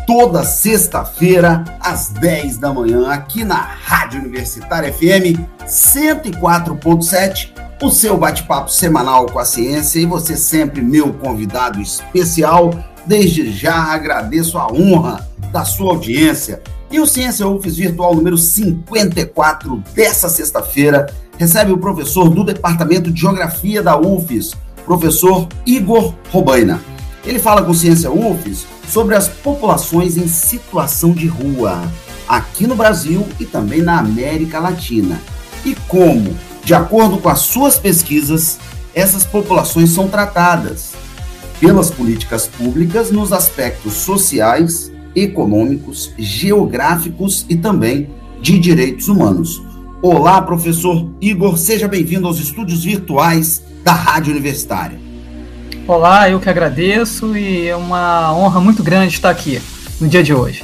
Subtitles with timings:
[0.06, 8.72] toda sexta-feira, às 10 da manhã, aqui na Rádio Universitária FM 104.7 o seu bate-papo
[8.72, 12.74] semanal com a ciência e você sempre meu convidado especial.
[13.06, 16.60] Desde já agradeço a honra da sua audiência.
[16.90, 21.06] E o Ciência UFES Virtual número 54 dessa sexta-feira
[21.38, 26.80] recebe o professor do Departamento de Geografia da UFES, professor Igor Robaina.
[27.24, 31.82] Ele fala com Ciência UFES sobre as populações em situação de rua,
[32.26, 35.20] aqui no Brasil e também na América Latina.
[35.64, 36.34] E como
[36.68, 38.58] de acordo com as suas pesquisas,
[38.94, 40.92] essas populações são tratadas
[41.58, 48.10] pelas políticas públicas nos aspectos sociais, econômicos, geográficos e também
[48.42, 49.62] de direitos humanos.
[50.02, 55.00] Olá, professor Igor, seja bem-vindo aos estúdios virtuais da Rádio Universitária.
[55.86, 59.58] Olá, eu que agradeço e é uma honra muito grande estar aqui
[59.98, 60.62] no dia de hoje.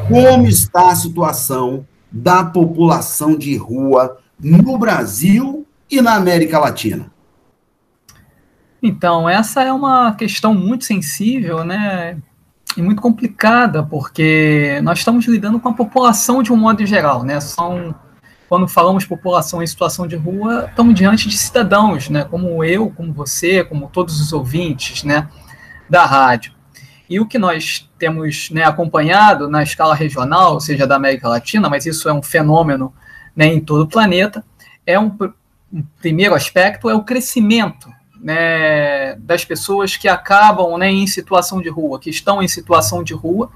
[0.08, 7.10] como está a situação da população de rua no Brasil e na América Latina?
[8.82, 12.18] Então, essa é uma questão muito sensível, né?
[12.76, 17.40] E muito complicada, porque nós estamos lidando com a população de um modo geral, né?
[17.40, 17.94] São,
[18.48, 22.24] quando falamos população em situação de rua, estamos diante de cidadãos, né?
[22.24, 25.28] Como eu, como você, como todos os ouvintes, né?
[25.88, 26.53] Da rádio.
[27.09, 31.68] E o que nós temos né, acompanhado na escala regional, ou seja, da América Latina,
[31.68, 32.92] mas isso é um fenômeno
[33.34, 34.44] né, em todo o planeta,
[34.86, 35.16] é um,
[35.72, 41.68] um primeiro aspecto é o crescimento né, das pessoas que acabam né, em situação de
[41.68, 43.50] rua, que estão em situação de rua,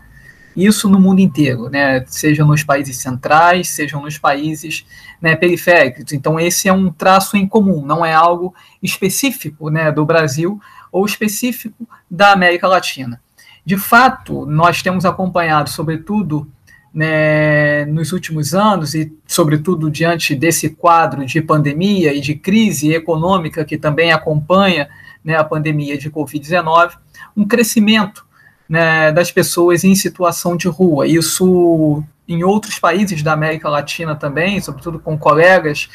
[0.54, 4.84] isso no mundo inteiro, né, seja nos países centrais, sejam nos países
[5.20, 6.12] né, periféricos.
[6.12, 10.60] Então, esse é um traço em comum, não é algo específico né, do Brasil
[10.90, 13.20] ou específico da América Latina.
[13.64, 16.50] De fato, nós temos acompanhado, sobretudo,
[16.94, 23.64] né, nos últimos anos e, sobretudo, diante desse quadro de pandemia e de crise econômica
[23.64, 24.88] que também acompanha
[25.24, 26.92] né, a pandemia de Covid-19,
[27.36, 28.26] um crescimento
[28.68, 31.06] né, das pessoas em situação de rua.
[31.06, 35.88] Isso em outros países da América Latina também, sobretudo com colegas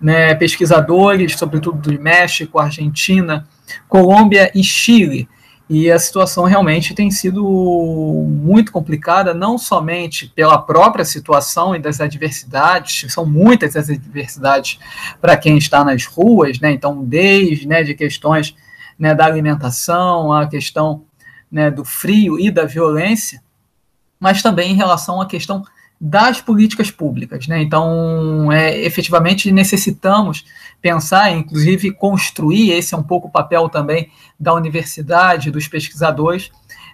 [0.00, 3.46] né, pesquisadores, sobretudo do México, Argentina,
[3.88, 5.28] Colômbia e Chile.
[5.68, 12.00] E a situação realmente tem sido muito complicada, não somente pela própria situação e das
[12.00, 14.78] adversidades, são muitas as adversidades
[15.20, 16.72] para quem está nas ruas, né?
[16.72, 18.54] Então, desde né, de questões
[18.98, 21.04] né, da alimentação, a questão
[21.50, 23.42] né, do frio e da violência,
[24.18, 25.64] mas também em relação à questão
[26.04, 27.46] das políticas públicas.
[27.46, 27.62] Né?
[27.62, 30.44] Então, é, efetivamente, necessitamos
[30.80, 36.50] pensar, inclusive construir, esse é um pouco o papel também da universidade, dos pesquisadores,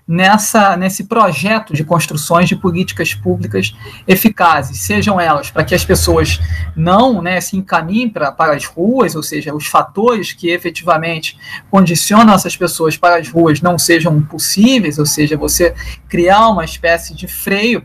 [0.06, 3.74] nessa, nesse projeto de construções de políticas públicas
[4.06, 6.38] eficazes, sejam elas para que as pessoas
[6.76, 11.38] não né, se encaminhem pra, para as ruas, ou seja, os fatores que efetivamente
[11.70, 15.74] condicionam essas pessoas para as ruas não sejam possíveis, ou seja, você
[16.10, 17.82] criar uma espécie de freio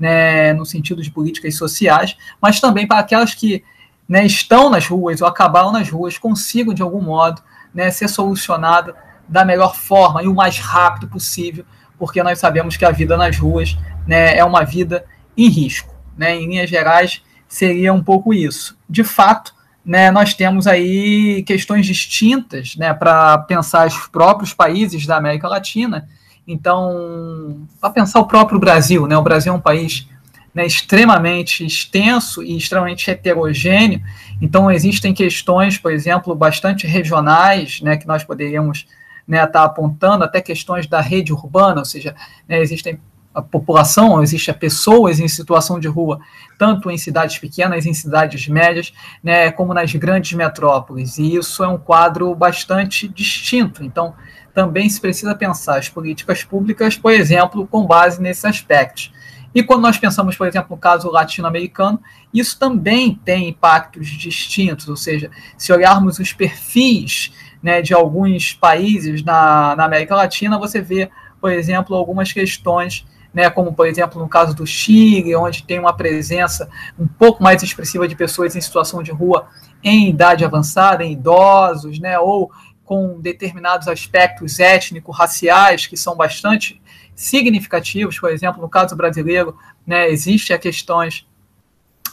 [0.00, 3.62] né, no sentido de políticas sociais, mas também para aquelas que
[4.08, 7.42] né, estão nas ruas ou acabaram nas ruas consigam, de algum modo,
[7.72, 8.96] né, ser solucionada
[9.28, 11.64] da melhor forma e o mais rápido possível,
[11.98, 13.76] porque nós sabemos que a vida nas ruas
[14.06, 15.04] né, é uma vida
[15.36, 15.94] em risco.
[16.16, 18.76] Né, em linhas gerais, seria um pouco isso.
[18.88, 19.54] De fato,
[19.84, 26.08] né, nós temos aí questões distintas né, para pensar os próprios países da América Latina
[26.52, 29.16] então, para pensar o próprio Brasil, né?
[29.16, 30.08] O Brasil é um país
[30.54, 34.02] né, extremamente extenso e extremamente heterogêneo.
[34.42, 38.96] Então, existem questões, por exemplo, bastante regionais, né, que nós poderíamos estar
[39.28, 42.16] né, tá apontando, até questões da rede urbana, ou seja,
[42.48, 42.98] né, existem
[43.32, 46.18] a população, existe pessoas em situação de rua,
[46.58, 48.92] tanto em cidades pequenas, em cidades médias,
[49.22, 51.16] né, como nas grandes metrópoles.
[51.16, 53.84] E isso é um quadro bastante distinto.
[53.84, 54.14] Então,
[54.54, 59.12] também se precisa pensar as políticas públicas, por exemplo, com base nesses aspectos.
[59.54, 62.00] E quando nós pensamos, por exemplo, no caso latino-americano,
[62.32, 67.32] isso também tem impactos distintos, ou seja, se olharmos os perfis
[67.62, 71.10] né, de alguns países na, na América Latina, você vê,
[71.40, 75.92] por exemplo, algumas questões né, como por exemplo no caso do Chile, onde tem uma
[75.92, 76.68] presença
[76.98, 79.46] um pouco mais expressiva de pessoas em situação de rua
[79.82, 82.50] em idade avançada, em idosos, né, ou
[82.90, 86.82] com determinados aspectos étnico-raciais que são bastante
[87.14, 89.56] significativos, por exemplo, no caso brasileiro,
[89.86, 91.24] né, existe a questões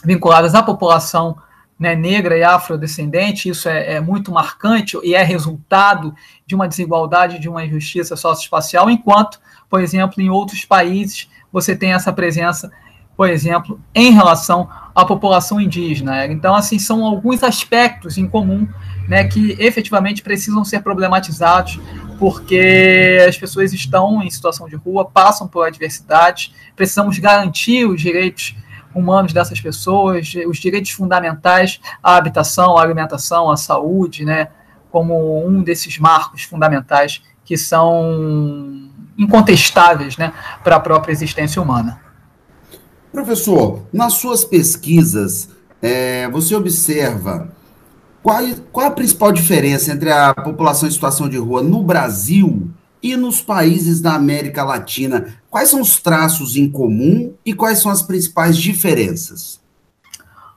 [0.04, 1.36] vinculadas à população
[1.76, 6.14] né, negra e afrodescendente, isso é, é, muito marcante e é resultado
[6.46, 11.92] de uma desigualdade, de uma injustiça socioespacial, enquanto, por exemplo, em outros países você tem
[11.92, 12.70] essa presença,
[13.16, 16.24] por exemplo, em relação à população indígena.
[16.26, 18.68] Então, assim, são alguns aspectos em comum
[19.08, 21.80] né, que efetivamente precisam ser problematizados,
[22.18, 28.54] porque as pessoas estão em situação de rua, passam por adversidades, precisamos garantir os direitos
[28.94, 34.48] humanos dessas pessoas, os direitos fundamentais à habitação, à alimentação, à saúde, né,
[34.90, 40.32] como um desses marcos fundamentais que são incontestáveis né,
[40.62, 42.00] para a própria existência humana.
[43.10, 45.48] Professor, nas suas pesquisas,
[45.80, 47.50] é, você observa
[48.28, 52.70] qual, qual a principal diferença entre a população em situação de rua no Brasil
[53.02, 55.40] e nos países da América Latina?
[55.48, 59.62] Quais são os traços em comum e quais são as principais diferenças?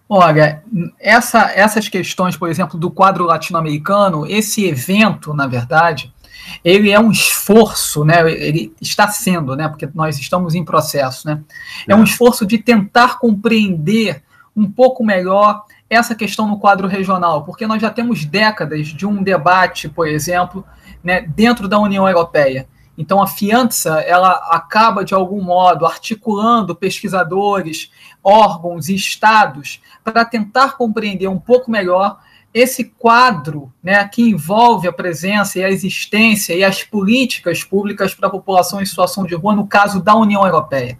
[0.10, 0.62] Olha,
[1.00, 6.14] essa, essas questões, por exemplo, do quadro latino-americano, esse evento, na verdade,
[6.66, 8.30] ele é um esforço, né?
[8.30, 9.70] Ele está sendo, né?
[9.70, 11.40] Porque nós estamos em processo, né?
[11.88, 12.04] É um é.
[12.04, 14.22] esforço de tentar compreender
[14.54, 19.22] um pouco melhor essa questão no quadro regional, porque nós já temos décadas de um
[19.22, 20.66] debate, por exemplo,
[21.04, 22.66] né, dentro da União Europeia.
[22.98, 27.92] Então a fiança ela acaba de algum modo articulando pesquisadores,
[28.24, 32.20] órgãos e estados para tentar compreender um pouco melhor
[32.54, 38.30] esse quadro né, que envolve a presença e a existência e as políticas públicas para
[38.30, 40.98] a população em situação de rua, no caso da União Europeia.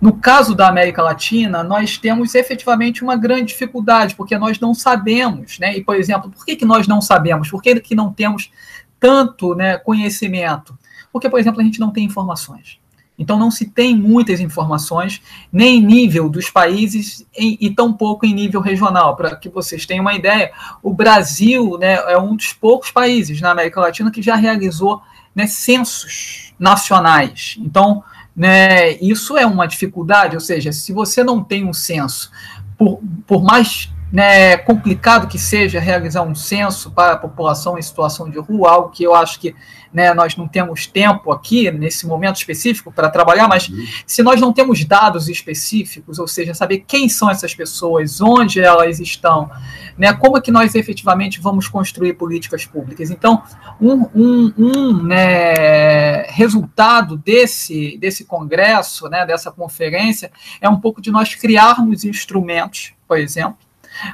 [0.00, 5.58] No caso da América Latina, nós temos efetivamente uma grande dificuldade, porque nós não sabemos,
[5.58, 5.76] né?
[5.76, 7.50] E, por exemplo, por que, que nós não sabemos?
[7.50, 8.50] Por que, que não temos
[8.98, 10.78] tanto né, conhecimento?
[11.12, 12.78] Porque, por exemplo, a gente não tem informações.
[13.18, 18.34] Então não se tem muitas informações, nem em nível dos países em, e tampouco em
[18.34, 19.16] nível regional.
[19.16, 20.52] Para que vocês tenham uma ideia,
[20.82, 25.00] o Brasil né, é um dos poucos países na América Latina que já realizou
[25.34, 27.56] né, censos nacionais.
[27.58, 28.02] Então,
[28.36, 32.30] né, isso é uma dificuldade, ou seja, se você não tem um censo,
[32.76, 38.28] por, por mais né, complicado que seja realizar um censo para a população em situação
[38.28, 39.54] de rua, algo que eu acho que
[39.96, 43.82] né, nós não temos tempo aqui, nesse momento específico, para trabalhar, mas uhum.
[44.06, 49.00] se nós não temos dados específicos, ou seja, saber quem são essas pessoas, onde elas
[49.00, 49.50] estão,
[49.96, 53.10] né, como é que nós efetivamente vamos construir políticas públicas.
[53.10, 53.42] Então,
[53.80, 61.10] um, um, um né, resultado desse, desse congresso, né, dessa conferência, é um pouco de
[61.10, 63.56] nós criarmos instrumentos, por exemplo,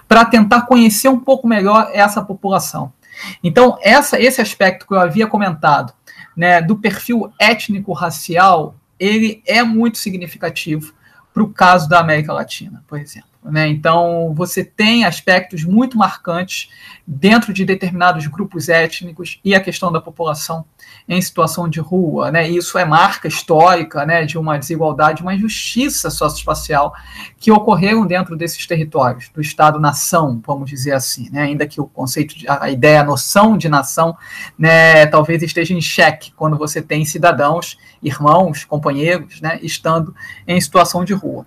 [0.07, 2.93] para tentar conhecer um pouco melhor essa população.
[3.43, 5.93] Então, essa, esse aspecto que eu havia comentado,
[6.37, 10.95] né, do perfil étnico-racial, ele é muito significativo
[11.33, 13.32] para o caso da América Latina, por exemplo.
[13.45, 13.69] Né?
[13.69, 16.71] Então, você tem aspectos muito marcantes
[17.05, 20.65] dentro de determinados grupos étnicos e a questão da população
[21.09, 22.31] em situação de rua.
[22.31, 22.49] Né?
[22.49, 26.95] Isso é marca histórica né, de uma desigualdade, uma injustiça socioespacial
[27.37, 31.29] que ocorreram dentro desses territórios, do Estado-nação, vamos dizer assim.
[31.31, 31.43] Né?
[31.43, 34.17] Ainda que o conceito, de, a ideia, a noção de nação,
[34.57, 40.15] né, talvez esteja em xeque quando você tem cidadãos, irmãos, companheiros, né, estando
[40.47, 41.45] em situação de rua.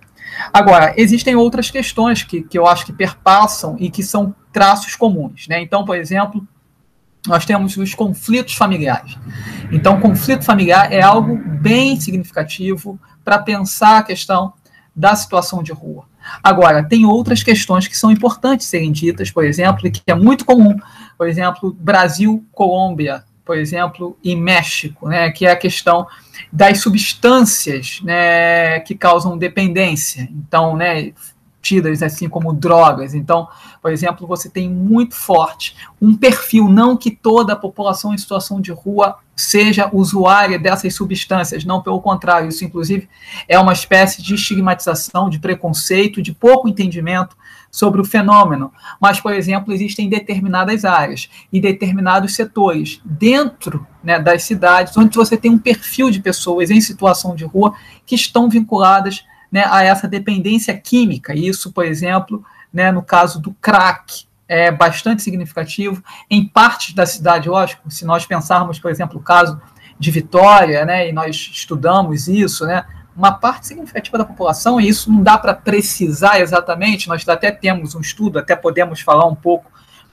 [0.52, 5.46] Agora, existem outras questões que, que eu acho que perpassam e que são traços comuns.
[5.48, 5.60] Né?
[5.60, 6.46] Então, por exemplo,
[7.26, 9.18] nós temos os conflitos familiares.
[9.72, 14.52] Então, conflito familiar é algo bem significativo para pensar a questão
[14.94, 16.04] da situação de rua.
[16.42, 20.44] Agora, tem outras questões que são importantes serem ditas, por exemplo, e que é muito
[20.44, 20.76] comum,
[21.16, 26.06] por exemplo, Brasil, Colômbia, por exemplo, e México, né, que é a questão
[26.52, 30.28] das substâncias né, que causam dependência.
[30.32, 31.12] Então, né,
[31.62, 33.14] tidas assim como drogas.
[33.14, 33.48] Então,
[33.80, 38.60] por exemplo, você tem muito forte um perfil, não que toda a população em situação
[38.60, 43.08] de rua seja usuária dessas substâncias, não pelo contrário, isso inclusive
[43.48, 47.36] é uma espécie de estigmatização, de preconceito, de pouco entendimento
[47.76, 48.72] sobre o fenômeno.
[48.98, 55.36] Mas, por exemplo, existem determinadas áreas e determinados setores dentro né, das cidades onde você
[55.36, 57.74] tem um perfil de pessoas em situação de rua
[58.06, 61.34] que estão vinculadas né, a essa dependência química.
[61.34, 62.42] Isso, por exemplo,
[62.72, 66.02] né, no caso do crack, é bastante significativo.
[66.30, 69.60] Em partes da cidade, lógico, se nós pensarmos, por exemplo, o caso
[69.98, 75.10] de Vitória, né, e nós estudamos isso, né, uma parte significativa da população, e isso
[75.10, 79.70] não dá para precisar exatamente, nós até temos um estudo, até podemos falar um pouco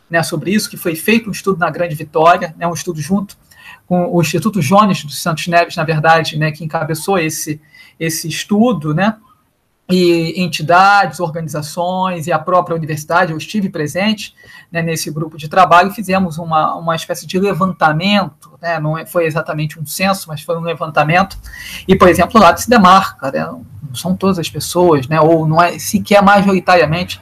[0.09, 3.37] né, sobre isso, que foi feito um estudo na Grande Vitória, né, um estudo junto
[3.85, 7.61] com o Instituto Jones dos Santos Neves, na verdade, né, que encabeçou esse,
[7.99, 9.15] esse estudo, né,
[9.89, 14.33] e entidades, organizações e a própria universidade, eu estive presente
[14.71, 19.25] né, nesse grupo de trabalho fizemos uma, uma espécie de levantamento, né, não é, foi
[19.25, 21.37] exatamente um censo, mas foi um levantamento,
[21.87, 25.61] e, por exemplo, lá se demarca, né, não são todas as pessoas, né, ou não
[25.61, 27.19] é sequer majoritariamente,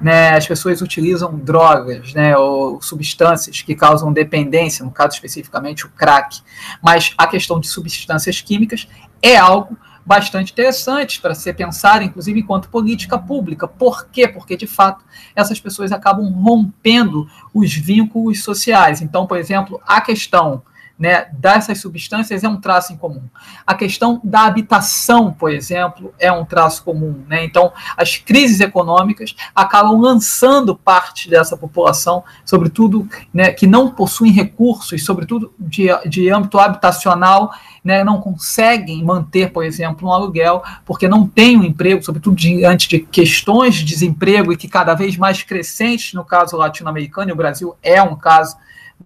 [0.00, 5.90] né, as pessoas utilizam drogas, né, ou substâncias que causam dependência, no caso especificamente o
[5.90, 6.40] crack,
[6.80, 8.88] mas a questão de substâncias químicas
[9.20, 13.66] é algo bastante interessantes para ser pensado, inclusive enquanto política pública.
[13.66, 14.28] Por quê?
[14.28, 19.00] Porque, de fato, essas pessoas acabam rompendo os vínculos sociais.
[19.00, 20.62] Então, por exemplo, a questão
[20.98, 23.22] né, dessas substâncias é um traço em comum.
[23.66, 27.24] A questão da habitação, por exemplo, é um traço comum.
[27.28, 27.44] Né?
[27.44, 35.04] Então, as crises econômicas acabam lançando parte dessa população, sobretudo né, que não possuem recursos,
[35.04, 41.26] sobretudo de, de âmbito habitacional, né, não conseguem manter, por exemplo, um aluguel, porque não
[41.26, 46.14] têm um emprego, sobretudo diante de questões de desemprego e que cada vez mais crescentes
[46.14, 48.56] no caso latino-americano, e o Brasil é um caso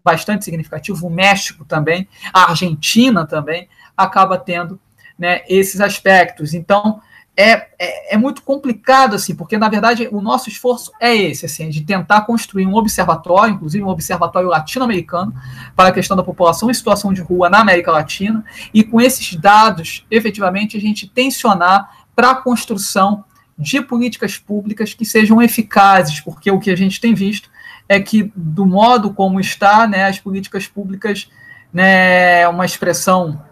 [0.04, 4.80] bastante significativo, o México também, a Argentina também acaba tendo
[5.18, 6.54] né, esses aspectos.
[6.54, 7.00] Então,
[7.36, 11.68] é, é, é, muito complicado, assim, porque, na verdade, o nosso esforço é esse, assim,
[11.68, 15.32] de tentar construir um observatório, inclusive um observatório latino-americano,
[15.76, 19.36] para a questão da população em situação de rua na América Latina, e com esses
[19.36, 23.24] dados, efetivamente, a gente tensionar para a construção
[23.56, 27.48] de políticas públicas que sejam eficazes, porque o que a gente tem visto
[27.88, 31.30] é que, do modo como está, né, as políticas públicas,
[31.72, 33.42] né, uma expressão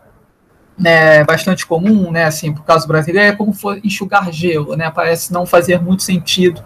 [0.79, 5.47] né, bastante comum, né, assim, por caso brasileiro, é como enxugar gelo, né, parece não
[5.47, 6.63] fazer muito sentido,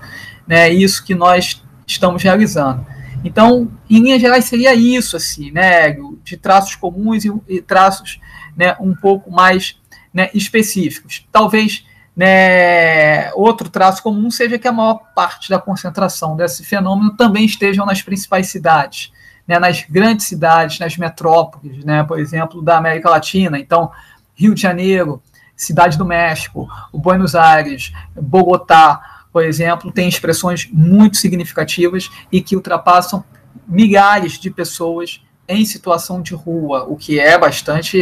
[0.47, 2.85] né, isso que nós estamos realizando.
[3.23, 8.19] Então, em linhas gerais, seria isso, assim, né, de traços comuns e, e traços,
[8.57, 9.79] né, um pouco mais,
[10.13, 11.27] né, específicos.
[11.31, 11.85] Talvez,
[12.21, 17.87] né, outro traço comum seja que a maior parte da concentração desse fenômeno também estejam
[17.87, 19.11] nas principais cidades,
[19.49, 23.59] né, nas grandes cidades, nas metrópoles, né, por exemplo, da América Latina.
[23.59, 23.91] Então,
[24.35, 25.23] Rio de Janeiro,
[25.57, 33.25] Cidade do México, Buenos Aires, Bogotá, por exemplo, tem expressões muito significativas e que ultrapassam
[33.67, 37.99] milhares de pessoas em situação de rua, o que é bastante.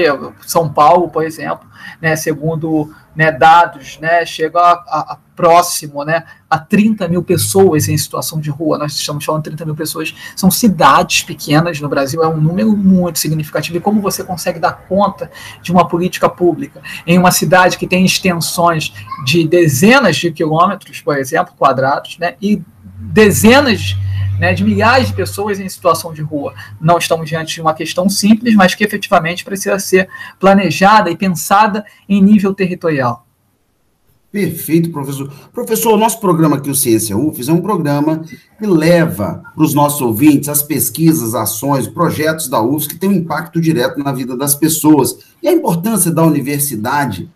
[0.47, 1.67] São Paulo, por exemplo,
[2.01, 7.89] né, segundo né, dados, né, chega a, a, a, próximo né, a 30 mil pessoas
[7.89, 8.79] em situação de rua.
[8.79, 12.77] Nós estamos falando de 30 mil pessoas, são cidades pequenas no Brasil, é um número
[12.77, 13.77] muito significativo.
[13.77, 15.31] E como você consegue dar conta
[15.63, 18.93] de uma política pública em uma cidade que tem extensões
[19.25, 22.63] de dezenas de quilômetros, por exemplo, quadrados, né, e
[23.01, 26.55] dezenas de né, de milhares de pessoas em situação de rua.
[26.81, 31.85] Não estamos diante de uma questão simples, mas que efetivamente precisa ser planejada e pensada
[32.09, 33.27] em nível territorial.
[34.31, 35.33] Perfeito, professor.
[35.55, 38.23] Professor, o nosso programa aqui, o Ciência UFES, é um programa
[38.59, 43.15] que leva para os nossos ouvintes as pesquisas, ações, projetos da UFES que têm um
[43.15, 45.19] impacto direto na vida das pessoas.
[45.43, 47.31] E a importância da universidade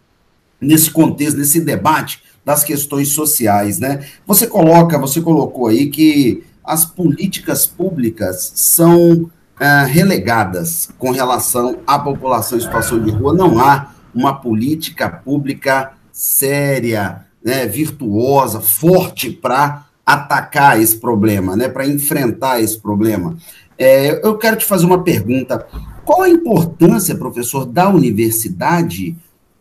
[0.60, 4.04] nesse contexto, nesse debate das questões sociais, né?
[4.26, 11.98] Você coloca, você colocou aí que as políticas públicas são é, relegadas com relação à
[11.98, 13.34] população em situação de rua.
[13.34, 21.86] Não há uma política pública séria, né, virtuosa, forte para atacar esse problema, né, para
[21.86, 23.36] enfrentar esse problema.
[23.78, 25.66] É, eu quero te fazer uma pergunta.
[26.04, 29.16] Qual a importância, professor, da universidade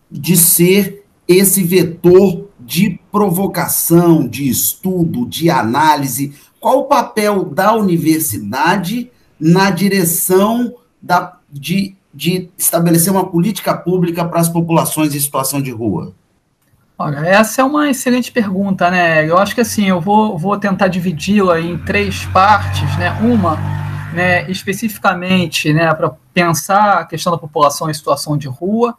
[0.10, 9.12] de ser esse vetor de provocação, de estudo, de análise qual o papel da universidade
[9.40, 15.72] na direção da, de, de estabelecer uma política pública para as populações em situação de
[15.72, 16.14] rua?
[17.00, 19.28] Olha, essa é uma excelente pergunta, né?
[19.28, 23.10] Eu acho que assim, eu vou, vou tentar dividi-la em três partes, né?
[23.24, 23.58] Uma,
[24.14, 28.96] né, especificamente, né, para pensar a questão da população em situação de rua,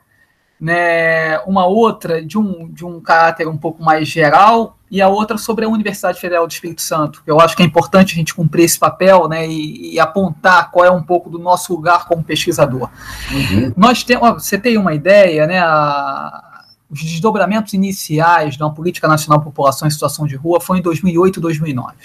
[0.62, 5.37] né, uma outra de um, de um caráter um pouco mais geral, e a outra
[5.37, 7.21] sobre a Universidade Federal do Espírito Santo.
[7.26, 10.87] Eu acho que é importante a gente cumprir esse papel né, e, e apontar qual
[10.87, 12.88] é um pouco do nosso lugar como pesquisador.
[13.33, 13.73] Uhum.
[13.76, 19.40] Nós temos, você tem uma ideia, né, a, os desdobramentos iniciais de uma política nacional
[19.40, 21.96] de população em situação de rua foi em 2008 e 2009.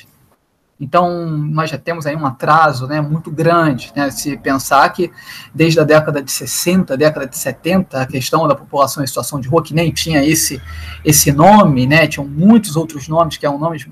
[0.80, 5.12] Então, nós já temos aí um atraso né, muito grande, né, se pensar que
[5.54, 9.48] desde a década de 60, década de 70, a questão da população em situação de
[9.48, 10.62] rua, que nem tinha esse,
[11.04, 13.88] esse nome, né, tinham muitos outros nomes que eram nomes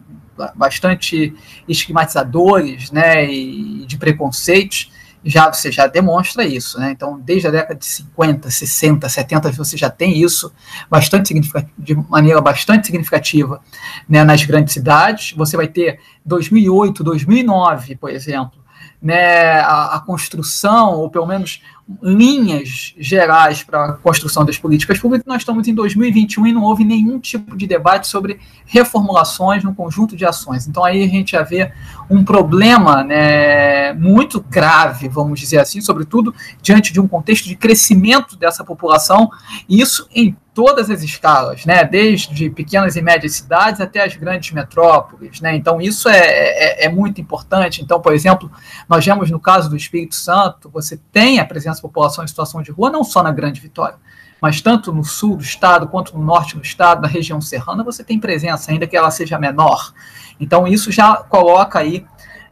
[0.56, 1.34] bastante
[1.68, 4.92] estigmatizadores né, e de preconceitos,
[5.26, 6.92] já você já demonstra isso, né?
[6.92, 10.54] Então, desde a década de 50, 60, 70, você já tem isso
[10.90, 11.34] bastante
[11.78, 13.60] de maneira bastante significativa
[14.08, 15.34] né, nas grandes cidades.
[15.36, 18.64] Você vai ter 2008, 2009, por exemplo,
[19.02, 21.62] né, a, a construção, ou pelo menos
[22.02, 26.84] linhas gerais para a construção das políticas públicas, nós estamos em 2021 e não houve
[26.84, 30.68] nenhum tipo de debate sobre reformulações no conjunto de ações.
[30.68, 31.72] Então aí a gente já vê
[32.10, 38.36] um problema né, muito grave, vamos dizer assim, sobretudo diante de um contexto de crescimento
[38.36, 39.30] dessa população,
[39.70, 44.52] e isso em todas as escalas, né, desde pequenas e médias cidades até as grandes
[44.52, 45.42] metrópoles.
[45.42, 47.82] Né, então, isso é, é, é, muito importante.
[47.82, 48.50] Então, por exemplo,
[48.88, 52.62] nós vemos no caso do Espírito Santo, você tem a presença da população em situação
[52.62, 53.98] de rua, não só na Grande Vitória,
[54.42, 58.02] mas tanto no sul do estado quanto no norte do estado, na região serrana, você
[58.02, 59.94] tem presença, ainda que ela seja menor.
[60.40, 62.06] Então, isso já coloca aí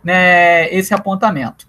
[0.04, 1.66] né, esse apontamento.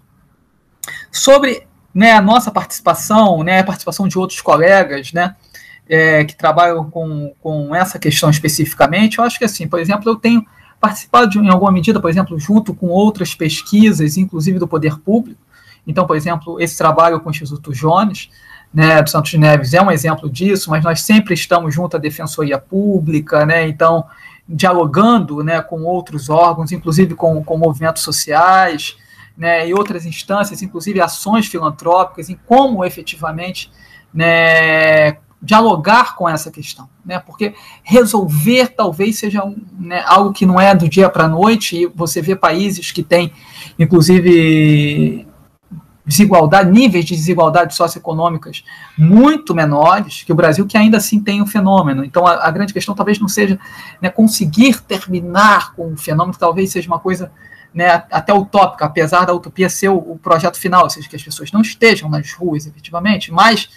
[1.09, 5.33] Sobre né, a nossa participação, né, a participação de outros colegas, né,
[5.87, 10.15] é, que trabalham com, com essa questão especificamente, eu acho que assim, por exemplo, eu
[10.15, 10.45] tenho
[10.79, 15.41] participado de, em alguma medida, por exemplo, junto com outras pesquisas, inclusive do poder público.
[15.87, 18.29] Então, por exemplo, esse trabalho com o Instituto Jones,
[18.73, 22.57] né, do Santos Neves, é um exemplo disso, mas nós sempre estamos junto à Defensoria
[22.57, 24.05] Pública, né, então,
[24.47, 28.97] dialogando né, com outros órgãos, inclusive com, com movimentos sociais,
[29.37, 33.71] né, e outras instâncias, inclusive ações filantrópicas, em como efetivamente
[34.13, 37.19] né, dialogar com essa questão, né?
[37.19, 37.53] Porque
[37.83, 41.83] resolver talvez seja um, né, algo que não é do dia para a noite.
[41.83, 43.31] E você vê países que têm,
[43.77, 45.27] inclusive,
[46.03, 48.63] desigualdade, níveis de desigualdade socioeconômicas
[48.97, 52.03] muito menores que o Brasil, que ainda assim tem um fenômeno.
[52.03, 53.59] Então, a, a, grande questão talvez não seja
[54.01, 57.31] né, conseguir terminar com o fenômeno, talvez seja uma coisa
[57.71, 61.23] né, até utópica, apesar da utopia ser o, o projeto final, ou seja, que as
[61.23, 63.69] pessoas não estejam nas ruas efetivamente, mas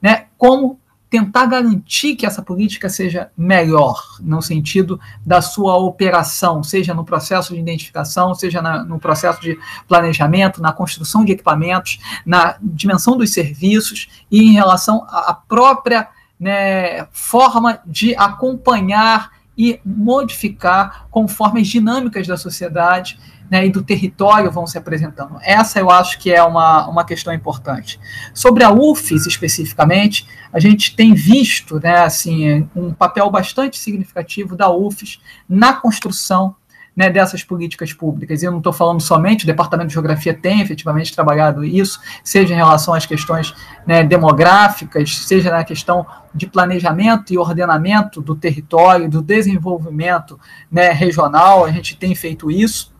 [0.00, 0.80] né, como
[1.12, 7.52] tentar garantir que essa política seja melhor, no sentido da sua operação, seja no processo
[7.52, 13.30] de identificação, seja na, no processo de planejamento, na construção de equipamentos, na dimensão dos
[13.30, 16.08] serviços e em relação à própria
[16.40, 23.20] né, forma de acompanhar e modificar conforme as dinâmicas da sociedade
[23.52, 25.36] né, e do território vão se apresentando.
[25.42, 28.00] Essa eu acho que é uma, uma questão importante.
[28.32, 34.70] Sobre a UFES especificamente, a gente tem visto né, assim, um papel bastante significativo da
[34.70, 36.56] UFES na construção
[36.96, 38.42] né, dessas políticas públicas.
[38.42, 42.54] E eu não estou falando somente, o Departamento de Geografia tem efetivamente trabalhado isso, seja
[42.54, 43.54] em relação às questões
[43.86, 51.66] né, demográficas, seja na questão de planejamento e ordenamento do território, do desenvolvimento né, regional,
[51.66, 52.91] a gente tem feito isso,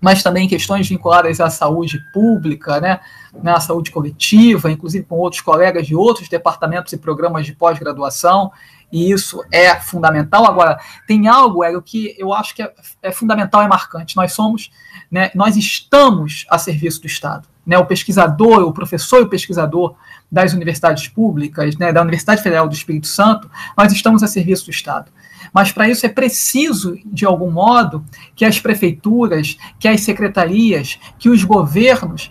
[0.00, 3.00] mas também questões vinculadas à saúde pública, né,
[3.42, 8.52] na saúde coletiva, inclusive com outros colegas de outros departamentos e programas de pós-graduação
[8.90, 10.46] e isso é fundamental.
[10.46, 14.16] Agora, tem algo, Hélio, que eu acho que é, é fundamental e marcante.
[14.16, 14.70] Nós somos,
[15.10, 17.46] né, nós estamos a serviço do Estado.
[17.66, 19.94] Né, o pesquisador, o professor e o pesquisador
[20.32, 24.70] das universidades públicas, né, da Universidade Federal do Espírito Santo, nós estamos a serviço do
[24.70, 25.10] Estado.
[25.52, 31.28] Mas para isso é preciso, de algum modo, que as prefeituras, que as secretarias, que
[31.28, 32.30] os governos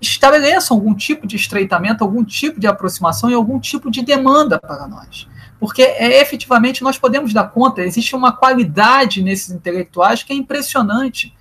[0.00, 4.86] estabeleçam algum tipo de estreitamento, algum tipo de aproximação e algum tipo de demanda para
[4.86, 5.26] nós
[5.64, 11.34] porque é, efetivamente nós podemos dar conta, existe uma qualidade nesses intelectuais que é impressionante.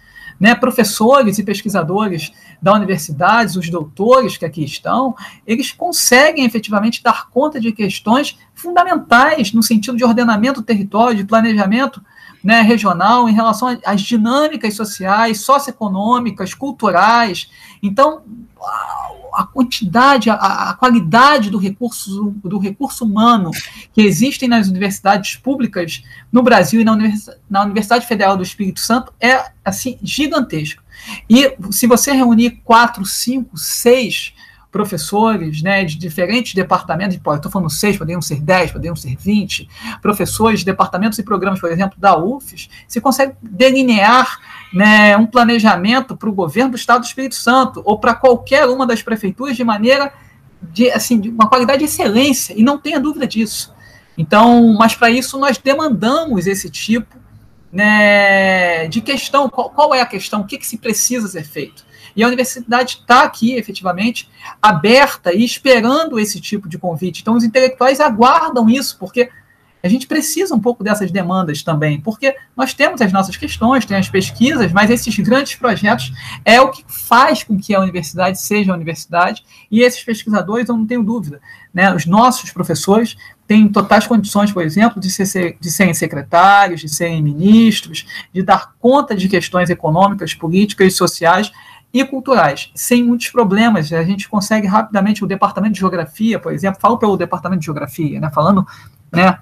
[0.43, 0.53] Né?
[0.53, 5.15] Professores e pesquisadores da universidade, os doutores que aqui estão,
[5.47, 11.23] eles conseguem efetivamente dar conta de questões fundamentais no sentido de ordenamento do território, de
[11.23, 12.03] planejamento
[12.43, 17.49] né, regional em relação às dinâmicas sociais, socioeconômicas, culturais.
[17.81, 18.23] Então,
[19.33, 23.51] a quantidade, a, a, qualidade do recurso, do recurso humano
[23.91, 28.79] que existem nas universidades públicas no Brasil e na, Univers, na Universidade Federal do Espírito
[28.79, 30.83] Santo é assim gigantesco.
[31.29, 34.33] E se você reunir quatro, cinco, seis
[34.73, 39.69] professores né, de diferentes departamentos, estou falando seis, poderiam ser dez, poderiam ser vinte,
[40.01, 44.39] professores de departamentos e programas, por exemplo, da UFES, você consegue delinear
[44.73, 48.87] né, um planejamento para o governo do Estado do Espírito Santo ou para qualquer uma
[48.87, 50.11] das prefeituras de maneira
[50.71, 53.73] de, assim, de uma qualidade de excelência, e não tenha dúvida disso.
[54.17, 57.17] Então, mas para isso nós demandamos esse tipo
[57.71, 59.49] né, de questão.
[59.49, 60.41] Qual, qual, é a questão?
[60.41, 61.83] O que, que se precisa ser feito?
[62.15, 64.29] E a universidade está aqui, efetivamente,
[64.61, 67.21] aberta e esperando esse tipo de convite.
[67.21, 69.31] Então, os intelectuais aguardam isso, porque
[69.83, 73.97] a gente precisa um pouco dessas demandas também, porque nós temos as nossas questões, tem
[73.97, 76.13] as pesquisas, mas esses grandes projetos
[76.45, 80.77] é o que faz com que a universidade seja a universidade, e esses pesquisadores, eu
[80.77, 81.41] não tenho dúvida,
[81.73, 86.87] né, os nossos professores têm totais condições, por exemplo, de, ser, de serem secretários, de
[86.87, 91.51] serem ministros, de dar conta de questões econômicas, políticas, sociais,
[91.93, 93.93] e culturais, sem muitos problemas.
[93.93, 98.19] A gente consegue rapidamente, o departamento de geografia, por exemplo, falo pelo departamento de geografia,
[98.19, 98.65] né, falando
[99.11, 99.37] né,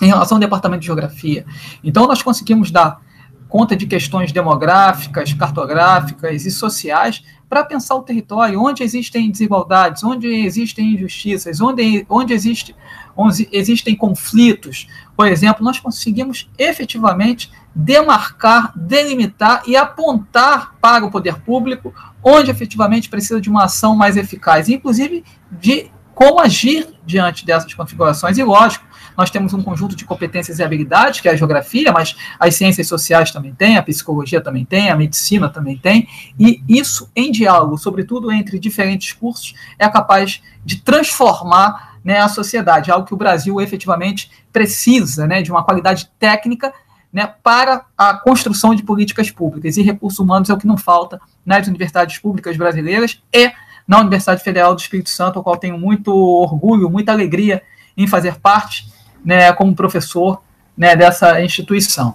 [0.00, 1.46] em relação ao departamento de geografia.
[1.82, 3.00] Então, nós conseguimos dar
[3.48, 10.26] conta de questões demográficas, cartográficas e sociais para pensar o território, onde existem desigualdades, onde
[10.26, 12.74] existem injustiças, onde, onde, existe,
[13.16, 14.88] onde existem conflitos.
[15.16, 23.08] Por exemplo, nós conseguimos efetivamente demarcar, delimitar e apontar para o poder público onde efetivamente
[23.08, 28.38] precisa de uma ação mais eficaz, inclusive de como agir diante dessas configurações.
[28.38, 28.84] E, lógico,
[29.16, 32.86] nós temos um conjunto de competências e habilidades, que é a geografia, mas as ciências
[32.86, 37.78] sociais também têm, a psicologia também tem, a medicina também tem, e isso, em diálogo,
[37.78, 43.60] sobretudo entre diferentes cursos, é capaz de transformar né, a sociedade, algo que o Brasil
[43.60, 46.72] efetivamente precisa né, de uma qualidade técnica
[47.12, 49.76] né, para a construção de políticas públicas.
[49.76, 53.50] E recursos humanos é o que não falta nas universidades públicas brasileiras e
[53.88, 57.62] na Universidade Federal do Espírito Santo, ao qual tenho muito orgulho, muita alegria
[57.96, 58.88] em fazer parte
[59.26, 60.40] né, como professor
[60.78, 62.14] né, dessa instituição.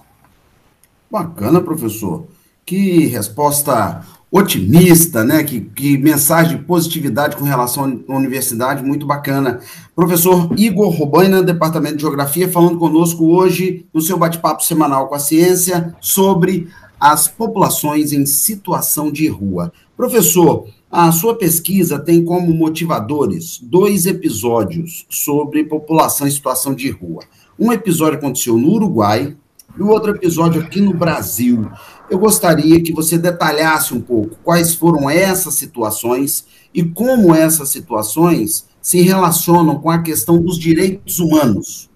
[1.10, 2.26] Bacana, professor.
[2.64, 5.44] Que resposta otimista, né?
[5.44, 9.60] Que, que, mensagem de positividade com relação à universidade, muito bacana.
[9.94, 15.18] Professor Igor Robaina, Departamento de Geografia, falando conosco hoje no seu bate-papo semanal com a
[15.18, 19.70] ciência sobre as populações em situação de rua.
[19.94, 27.22] Professor, a sua pesquisa tem como motivadores dois episódios sobre população em situação de rua.
[27.58, 29.34] Um episódio aconteceu no Uruguai
[29.74, 31.66] e o outro episódio aqui no Brasil.
[32.10, 38.66] Eu gostaria que você detalhasse um pouco quais foram essas situações e como essas situações
[38.82, 41.88] se relacionam com a questão dos direitos humanos.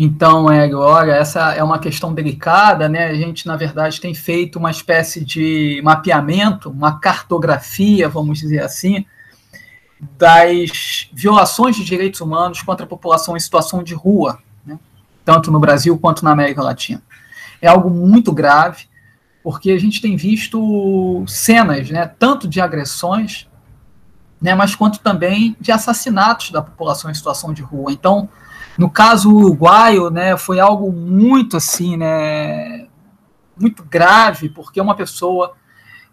[0.00, 3.06] Então, é, olha, essa é uma questão delicada, né?
[3.06, 9.04] A gente, na verdade, tem feito uma espécie de mapeamento, uma cartografia, vamos dizer assim,
[10.16, 14.38] das violações de direitos humanos contra a população em situação de rua.
[14.64, 14.78] Né?
[15.28, 17.02] tanto no Brasil quanto na América Latina.
[17.60, 18.86] É algo muito grave,
[19.42, 23.46] porque a gente tem visto cenas, né, tanto de agressões,
[24.40, 27.92] né, mas quanto também de assassinatos da população em situação de rua.
[27.92, 28.26] Então,
[28.78, 32.86] no caso uruguaio, né, foi algo muito assim, né,
[33.60, 35.54] muito grave, porque uma pessoa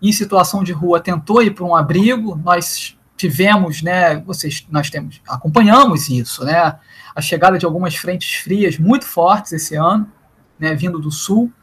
[0.01, 5.21] em situação de rua tentou ir para um abrigo, nós tivemos, né, vocês, nós temos,
[5.27, 6.79] acompanhamos isso, né,
[7.15, 10.11] a chegada de algumas frentes frias muito fortes esse ano,
[10.59, 11.53] né, vindo do sul,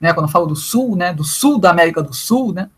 [0.00, 2.70] né, quando eu falo do sul, né, do sul da América do Sul, né,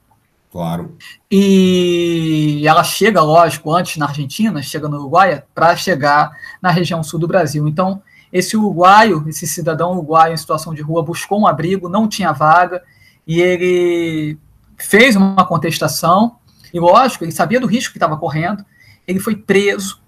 [0.51, 0.97] Claro.
[1.31, 7.21] E ela chega, lógico, antes na Argentina, chega no Uruguai, para chegar na região sul
[7.21, 7.69] do Brasil.
[7.69, 12.33] Então, esse uruguaio, esse cidadão uruguaio em situação de rua, buscou um abrigo, não tinha
[12.33, 12.83] vaga,
[13.27, 14.39] e ele
[14.77, 16.37] fez uma contestação,
[16.75, 18.65] e lógico, ele sabia do risco que estava correndo,
[19.07, 20.01] ele foi preso,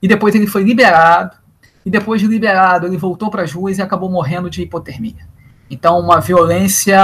[0.00, 1.36] e depois ele foi liberado,
[1.84, 5.35] e depois de liberado, ele voltou para as ruas e acabou morrendo de hipotermia.
[5.70, 6.96] Então, uma violência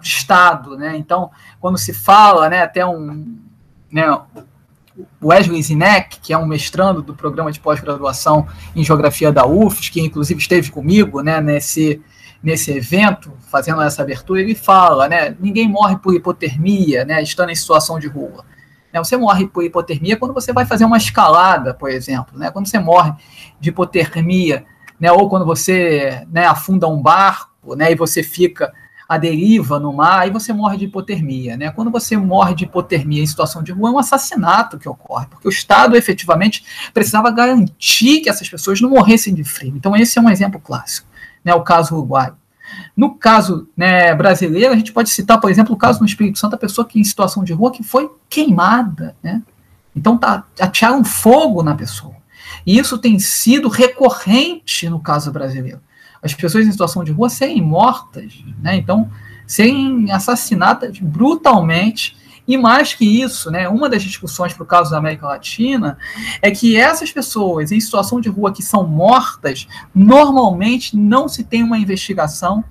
[0.00, 0.96] de Estado, né?
[0.96, 3.36] Então, quando se fala, né, até um,
[3.90, 4.06] né,
[5.22, 10.00] Wesley Zinek, que é um mestrando do programa de pós-graduação em Geografia da UFS, que
[10.00, 12.00] inclusive esteve comigo, né, nesse,
[12.42, 17.54] nesse evento, fazendo essa abertura, ele fala, né, ninguém morre por hipotermia, né, estando em
[17.54, 18.44] situação de rua.
[18.92, 22.66] Né, você morre por hipotermia quando você vai fazer uma escalada, por exemplo, né, quando
[22.66, 23.12] você morre
[23.58, 24.64] de hipotermia,
[24.98, 28.72] né, ou quando você né, afunda um barco, né, e você fica
[29.08, 31.56] à deriva no mar, aí você morre de hipotermia.
[31.56, 31.70] Né?
[31.70, 35.48] Quando você morre de hipotermia em situação de rua, é um assassinato que ocorre, porque
[35.48, 39.74] o Estado efetivamente precisava garantir que essas pessoas não morressem de frio.
[39.76, 41.08] Então, esse é um exemplo clássico,
[41.44, 42.36] né, o caso uruguaio.
[42.96, 46.54] No caso né, brasileiro, a gente pode citar, por exemplo, o caso no Espírito Santo,
[46.54, 49.16] a pessoa que em situação de rua que foi queimada.
[49.20, 49.42] Né?
[49.94, 52.14] Então, tá, atearam fogo na pessoa.
[52.64, 55.80] E isso tem sido recorrente no caso brasileiro
[56.22, 58.76] as pessoas em situação de rua serem mortas, né?
[58.76, 59.10] Então,
[59.46, 62.16] serem assassinadas brutalmente.
[62.46, 65.96] E mais que isso, né, uma das discussões para o caso da América Latina
[66.42, 71.62] é que essas pessoas em situação de rua que são mortas, normalmente não se tem
[71.62, 72.64] uma investigação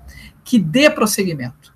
[0.44, 1.72] que dê prosseguimento.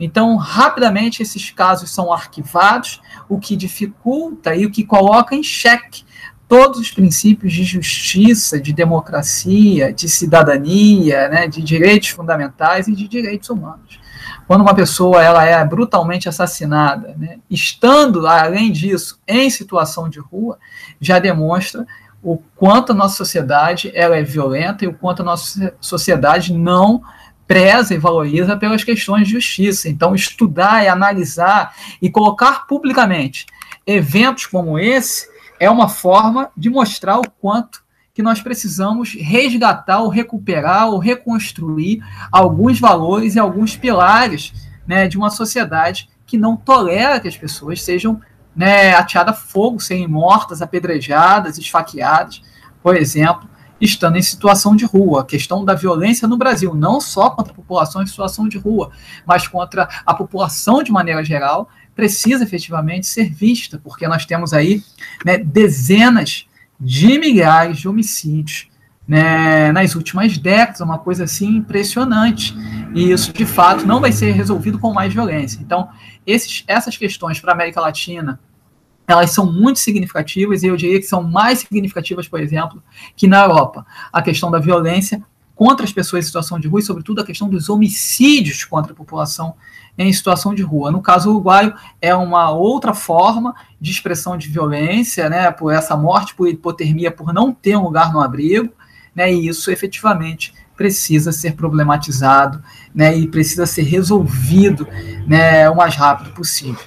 [0.00, 6.04] Então, rapidamente, esses casos são arquivados, o que dificulta e o que coloca em xeque
[6.48, 13.08] todos os princípios de justiça, de democracia, de cidadania, né, de direitos fundamentais e de
[13.08, 14.00] direitos humanos.
[14.46, 20.58] Quando uma pessoa ela é brutalmente assassinada, né, estando, além disso, em situação de rua,
[21.00, 21.86] já demonstra
[22.22, 27.02] o quanto a nossa sociedade ela é violenta e o quanto a nossa sociedade não
[27.46, 29.88] preza e valoriza pelas questões de justiça.
[29.88, 33.46] Então, estudar e analisar e colocar publicamente
[33.86, 40.08] eventos como esse é uma forma de mostrar o quanto que nós precisamos resgatar ou
[40.08, 44.52] recuperar ou reconstruir alguns valores e alguns pilares
[44.86, 48.20] né, de uma sociedade que não tolera que as pessoas sejam
[48.54, 52.40] né, a fogo, serem mortas, apedrejadas, esfaqueadas,
[52.82, 53.48] por exemplo,
[53.80, 55.22] estando em situação de rua.
[55.22, 58.90] A questão da violência no Brasil, não só contra a população em situação de rua,
[59.26, 64.82] mas contra a população de maneira geral, precisa efetivamente ser vista, porque nós temos aí
[65.24, 66.46] né, dezenas
[66.78, 68.68] de milhares de homicídios
[69.06, 72.54] né, nas últimas décadas, uma coisa assim impressionante.
[72.94, 75.60] E isso, de fato, não vai ser resolvido com mais violência.
[75.60, 75.88] Então,
[76.26, 78.40] esses, essas questões para a América Latina,
[79.06, 82.82] elas são muito significativas, e eu diria que são mais significativas, por exemplo,
[83.14, 83.86] que na Europa.
[84.12, 85.22] A questão da violência
[85.54, 88.96] contra as pessoas em situação de rua e, sobretudo, a questão dos homicídios contra a
[88.96, 89.54] população
[89.96, 90.90] em situação de rua.
[90.90, 96.34] No caso uruguaio, é uma outra forma de expressão de violência, né, por essa morte
[96.34, 98.72] por hipotermia, por não ter um lugar no abrigo,
[99.14, 102.60] né, e isso efetivamente precisa ser problematizado
[102.94, 104.86] né, e precisa ser resolvido
[105.26, 106.82] né, o mais rápido possível.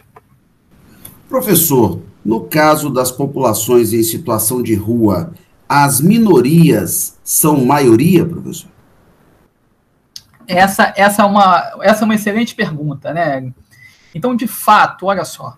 [1.29, 5.31] Professor, no caso das populações em situação de rua,
[5.67, 8.69] as minorias são maioria, professor?
[10.47, 13.51] Essa, essa, é uma, essa é uma excelente pergunta, né?
[14.15, 15.57] Então, de fato, olha só,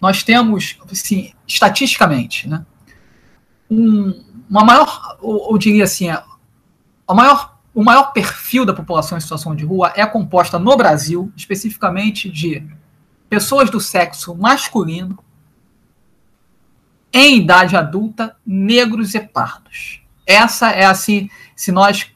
[0.00, 2.64] nós temos, assim, estatisticamente, né,
[3.70, 6.24] um, uma maior, eu, diria assim, a
[7.14, 12.30] maior, o maior perfil da população em situação de rua é composta no Brasil, especificamente
[12.30, 12.66] de
[13.28, 15.18] pessoas do sexo masculino,
[17.12, 20.02] em idade adulta, negros e pardos.
[20.26, 22.10] Essa é assim, se nós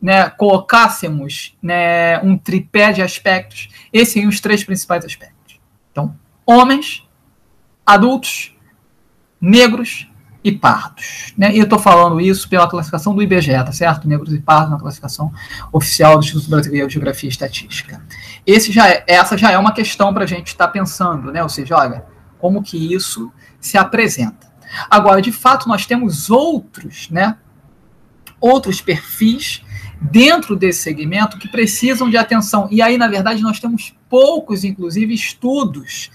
[0.00, 5.60] né, colocássemos né, um tripé de aspectos, esses seriam os três principais aspectos.
[5.92, 7.06] Então, homens,
[7.84, 8.56] adultos,
[9.40, 10.08] negros
[10.42, 11.34] e pardos.
[11.36, 11.54] Né?
[11.54, 14.08] E eu estou falando isso pela classificação do IBGE, tá certo?
[14.08, 15.30] Negros e pardos na classificação
[15.70, 18.02] oficial do Instituto Brasileiro de Geografia e Estatística.
[18.46, 21.42] Esse já é, essa já é uma questão para a gente estar tá pensando, né?
[21.42, 22.04] ou seja, olha,
[22.38, 24.50] como que isso se apresenta.
[24.88, 27.36] Agora, de fato, nós temos outros, né,
[28.40, 29.62] outros perfis
[30.00, 32.68] dentro desse segmento que precisam de atenção.
[32.70, 36.10] E aí, na verdade, nós temos poucos, inclusive, estudos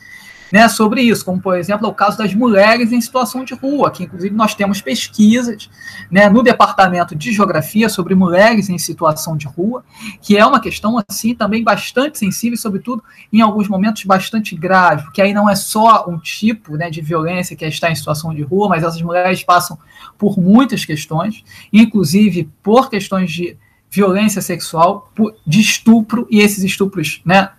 [0.52, 3.92] né, sobre isso, como por exemplo é o caso das mulheres em situação de rua,
[3.92, 5.70] que inclusive nós temos pesquisas
[6.10, 9.84] né, no departamento de geografia sobre mulheres em situação de rua,
[10.22, 15.22] que é uma questão assim também bastante sensível, sobretudo em alguns momentos bastante grave, porque
[15.22, 18.44] aí não é só um tipo né, de violência que é estar em situação de
[18.44, 19.78] rua, mas essas mulheres passam
[20.18, 21.44] por muitas questões,
[21.74, 23.58] inclusive por questões de
[23.96, 25.10] violência sexual,
[25.48, 27.50] de estupro, e esses estupros né,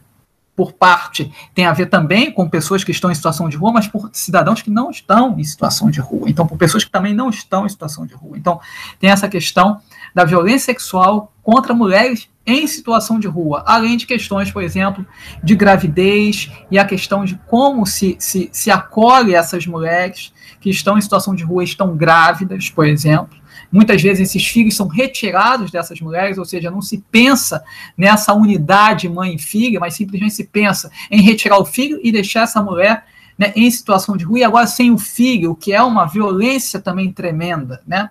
[0.55, 3.89] por parte tem a ver também com pessoas que estão em situação de rua, mas
[3.89, 6.29] por cidadãos que não estão em situação de rua.
[6.29, 8.37] Então, por pessoas que também não estão em situação de rua.
[8.37, 8.61] Então,
[9.01, 9.81] tem essa questão
[10.15, 15.05] da violência sexual contra mulheres em situação de rua, além de questões, por exemplo,
[15.43, 20.99] de gravidez e a questão de como se, se, se acolhe essas mulheres que estão
[20.99, 23.37] em situação de rua, estão grávidas, por exemplo.
[23.77, 27.63] Muitas vezes esses filhos são retirados dessas mulheres, ou seja, não se pensa
[27.95, 32.45] nessa unidade mãe e filha, mas simplesmente se pensa em retirar o filho e deixar
[32.45, 33.05] essa mulher
[33.39, 36.81] né, em situação de rua, e agora sem o filho, o que é uma violência
[36.81, 37.83] também tremenda.
[37.87, 38.09] Né?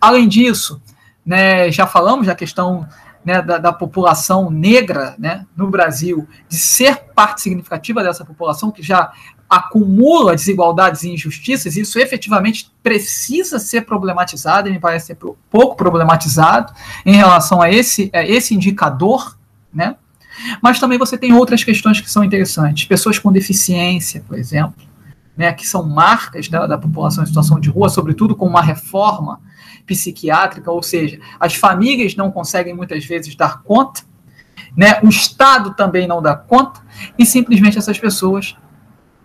[0.00, 0.82] Além disso,
[1.24, 2.84] né, já falamos da questão
[3.24, 8.82] né, da, da, população negra né, no Brasil, de ser parte significativa dessa população, que
[8.82, 9.12] já
[9.48, 15.16] acumula desigualdades e injustiças, isso efetivamente precisa ser problematizado, e me parece ser
[15.50, 16.72] pouco problematizado
[17.04, 19.36] em relação a esse, a esse indicador,
[19.72, 19.96] né?
[20.60, 22.84] Mas também você tem outras questões que são interessantes.
[22.86, 24.84] Pessoas com deficiência, por exemplo,
[25.36, 29.40] né, que são marcas da, da população em situação de rua, sobretudo com uma reforma
[29.86, 34.02] psiquiátrica, ou seja, as famílias não conseguem muitas vezes dar conta,
[34.76, 36.80] né, o Estado também não dá conta,
[37.18, 38.56] e simplesmente essas pessoas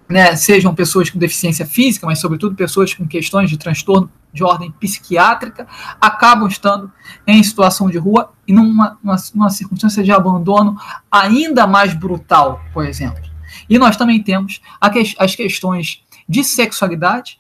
[0.10, 4.72] né, sejam pessoas com deficiência física, mas sobretudo pessoas com questões de transtorno de ordem
[4.72, 5.68] psiquiátrica,
[6.02, 6.92] acabam estando
[7.26, 10.76] em situação de rua e numa, numa, numa circunstância de abandono
[11.12, 13.22] ainda mais brutal, por exemplo.
[13.70, 17.40] E nós também temos as questões de sexualidade,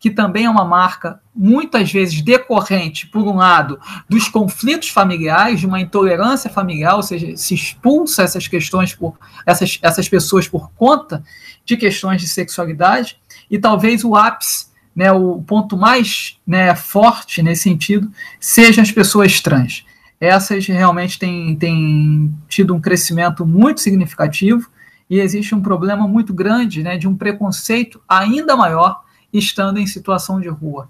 [0.00, 5.66] que também é uma marca muitas vezes decorrente, por um lado, dos conflitos familiares, de
[5.66, 11.24] uma intolerância familiar, ou seja, se expulsa essas questões por essas, essas pessoas por conta
[11.68, 13.18] de questões de sexualidade,
[13.50, 19.38] e talvez o ápice, né, o ponto mais né, forte nesse sentido, sejam as pessoas
[19.40, 19.84] trans.
[20.18, 24.68] Essas realmente têm, têm tido um crescimento muito significativo
[25.10, 30.40] e existe um problema muito grande né, de um preconceito ainda maior estando em situação
[30.40, 30.88] de rua.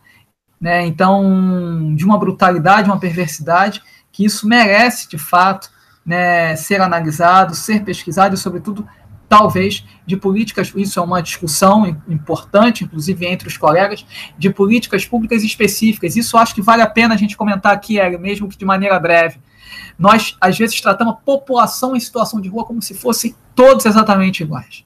[0.61, 0.87] Né?
[0.87, 5.71] Então, de uma brutalidade, uma perversidade, que isso merece, de fato,
[6.07, 8.89] né, ser analisado, ser pesquisado e, sobretudo,
[9.29, 14.07] talvez de políticas, isso é uma discussão importante, inclusive entre os colegas,
[14.39, 16.17] de políticas públicas específicas.
[16.17, 18.99] Isso acho que vale a pena a gente comentar aqui, Hélio, mesmo que de maneira
[18.99, 19.39] breve.
[19.99, 24.43] Nós, às vezes, tratamos a população em situação de rua como se fossem todos exatamente
[24.43, 24.85] iguais.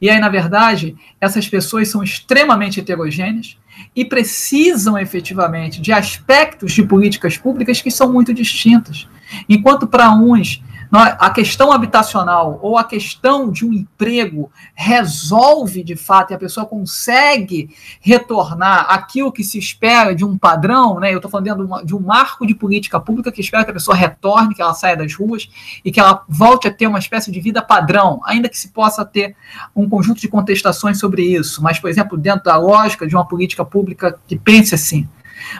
[0.00, 3.58] E aí, na verdade, essas pessoas são extremamente heterogêneas
[3.94, 9.08] e precisam efetivamente de aspectos de políticas públicas que são muito distintos.
[9.48, 16.32] Enquanto para uns a questão habitacional ou a questão de um emprego resolve de fato
[16.32, 21.12] e a pessoa consegue retornar aquilo que se espera de um padrão, né?
[21.12, 24.54] Eu estou falando de um marco de política pública que espera que a pessoa retorne,
[24.54, 25.48] que ela saia das ruas
[25.84, 29.04] e que ela volte a ter uma espécie de vida padrão, ainda que se possa
[29.04, 29.36] ter
[29.76, 33.64] um conjunto de contestações sobre isso, mas, por exemplo, dentro da lógica de uma política
[33.64, 35.08] pública que pense assim.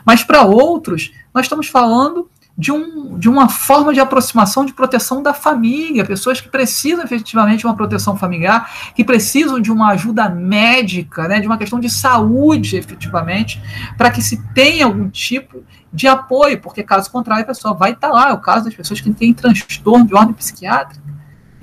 [0.05, 2.29] Mas para outros, nós estamos falando
[2.61, 7.61] de, um, de uma forma de aproximação de proteção da família, pessoas que precisam efetivamente
[7.61, 11.89] de uma proteção familiar, que precisam de uma ajuda médica, né, de uma questão de
[11.89, 13.63] saúde, efetivamente,
[13.97, 18.09] para que se tenha algum tipo de apoio, porque caso contrário a pessoa vai estar
[18.09, 21.03] lá, é o caso das pessoas que têm transtorno de ordem psiquiátrica.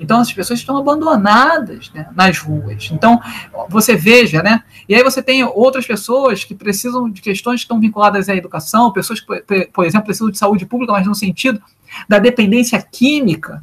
[0.00, 2.88] Então, as pessoas estão abandonadas né, nas ruas.
[2.92, 3.20] Então,
[3.68, 4.62] você veja, né?
[4.88, 8.92] E aí você tem outras pessoas que precisam de questões que estão vinculadas à educação,
[8.92, 11.60] pessoas que, por exemplo, precisam de saúde pública, mas no sentido
[12.08, 13.62] da dependência química,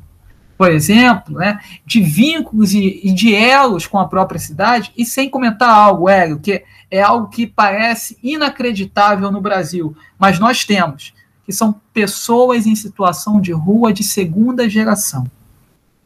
[0.58, 5.30] por exemplo, né, de vínculos e, e de elos com a própria cidade, e sem
[5.30, 11.14] comentar algo, Hélio, que é algo que parece inacreditável no Brasil, mas nós temos,
[11.46, 15.26] que são pessoas em situação de rua de segunda geração.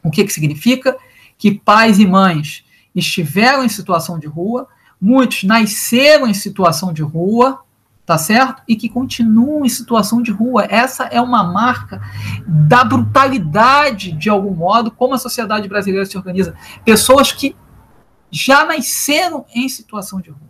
[0.09, 0.97] O que, que significa?
[1.37, 4.67] Que pais e mães estiveram em situação de rua,
[4.99, 7.59] muitos nasceram em situação de rua,
[8.07, 8.63] tá certo?
[8.67, 10.65] E que continuam em situação de rua.
[10.67, 12.01] Essa é uma marca
[12.47, 16.55] da brutalidade, de algum modo, como a sociedade brasileira se organiza.
[16.83, 17.55] Pessoas que
[18.31, 20.49] já nasceram em situação de rua.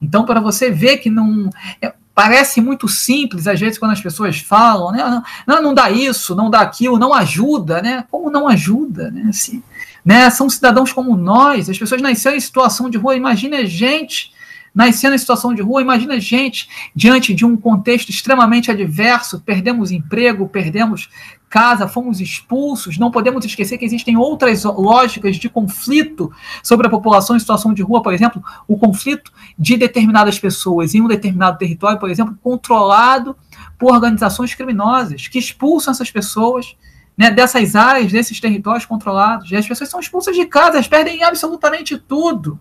[0.00, 1.50] Então, para você ver que não.
[1.80, 5.22] É, parece muito simples, às vezes, quando as pessoas falam, né?
[5.46, 8.04] Não, não dá isso, não dá aquilo, não ajuda, né?
[8.10, 9.26] Como não ajuda, né?
[9.28, 9.62] Assim,
[10.04, 10.28] né?
[10.30, 13.16] São cidadãos como nós, as pessoas nasceram em situação de rua.
[13.16, 14.32] Imagina a gente
[14.74, 15.82] nascendo em situação de rua.
[15.82, 21.08] Imagina a gente diante de um contexto extremamente adverso, perdemos emprego, perdemos
[21.52, 22.96] casa, fomos expulsos.
[22.96, 26.32] Não podemos esquecer que existem outras lógicas de conflito
[26.62, 31.02] sobre a população em situação de rua, por exemplo, o conflito de determinadas pessoas em
[31.02, 33.36] um determinado território, por exemplo, controlado
[33.78, 36.74] por organizações criminosas que expulsam essas pessoas.
[37.14, 39.50] Né, dessas áreas, desses territórios controlados.
[39.50, 42.58] E as pessoas são expulsas de casa, elas perdem absolutamente tudo.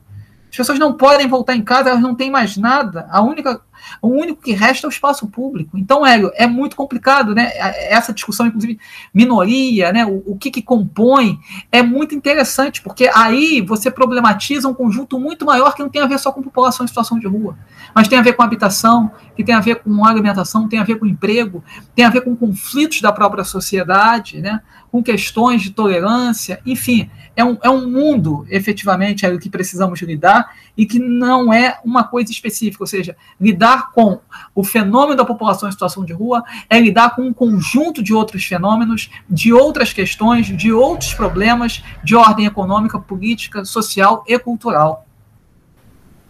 [0.49, 3.07] As pessoas não podem voltar em casa, elas não têm mais nada.
[3.09, 3.61] A única,
[4.01, 5.77] o único que resta é o espaço público.
[5.77, 7.51] Então, Hélio, é muito complicado, né?
[7.55, 8.79] Essa discussão, inclusive,
[9.13, 10.05] minoria, né?
[10.05, 11.39] O, o que, que compõe,
[11.71, 16.07] é muito interessante, porque aí você problematiza um conjunto muito maior que não tem a
[16.07, 17.57] ver só com população em situação de rua,
[17.93, 20.95] mas tem a ver com habitação, que tem a ver com alimentação, tem a ver
[20.97, 21.63] com emprego,
[21.95, 24.61] tem a ver com conflitos da própria sociedade, né?
[24.91, 30.01] com questões de tolerância, enfim, é um, é um mundo, efetivamente, é o que precisamos
[30.01, 34.19] lidar e que não é uma coisa específica, ou seja, lidar com
[34.53, 38.43] o fenômeno da população em situação de rua é lidar com um conjunto de outros
[38.43, 45.05] fenômenos, de outras questões, de outros problemas de ordem econômica, política, social e cultural.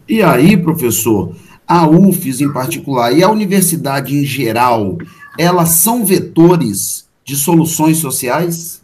[0.08, 1.36] E aí, professor,
[1.68, 4.98] a UFES em particular e a universidade em geral,
[5.38, 8.82] elas são vetores de soluções sociais?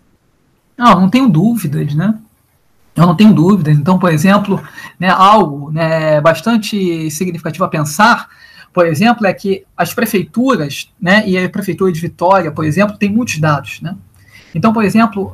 [0.77, 2.17] Não, não tenho dúvidas, né?
[2.97, 3.77] Eu não tenho dúvidas.
[3.77, 4.61] Então, por exemplo,
[4.99, 8.27] né, algo né, bastante significativo a pensar,
[8.73, 13.09] por exemplo, é que as prefeituras, né, e a prefeitura de Vitória, por exemplo, tem
[13.09, 13.95] muitos dados, né?
[14.53, 15.31] Então, por exemplo,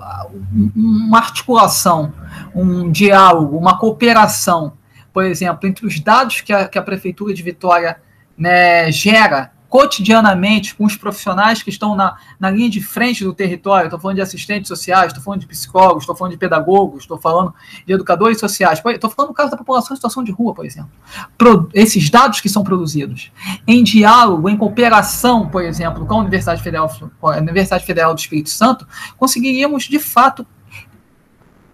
[0.75, 2.13] uma articulação,
[2.53, 4.73] um diálogo, uma cooperação,
[5.13, 7.97] por exemplo, entre os dados que a, que a prefeitura de Vitória
[8.37, 13.87] né, gera cotidianamente com os profissionais que estão na, na linha de frente do território.
[13.87, 17.51] Estou falando de assistentes sociais, estou falando de psicólogos, estou falando de pedagogos, estou falando
[17.83, 18.79] de educadores sociais.
[18.85, 20.91] Estou falando no caso da população em situação de rua, por exemplo.
[21.35, 23.31] Pro, esses dados que são produzidos
[23.65, 28.51] em diálogo, em cooperação, por exemplo, com a Universidade Federal, a Universidade Federal do Espírito
[28.51, 30.45] Santo, conseguiríamos, de fato,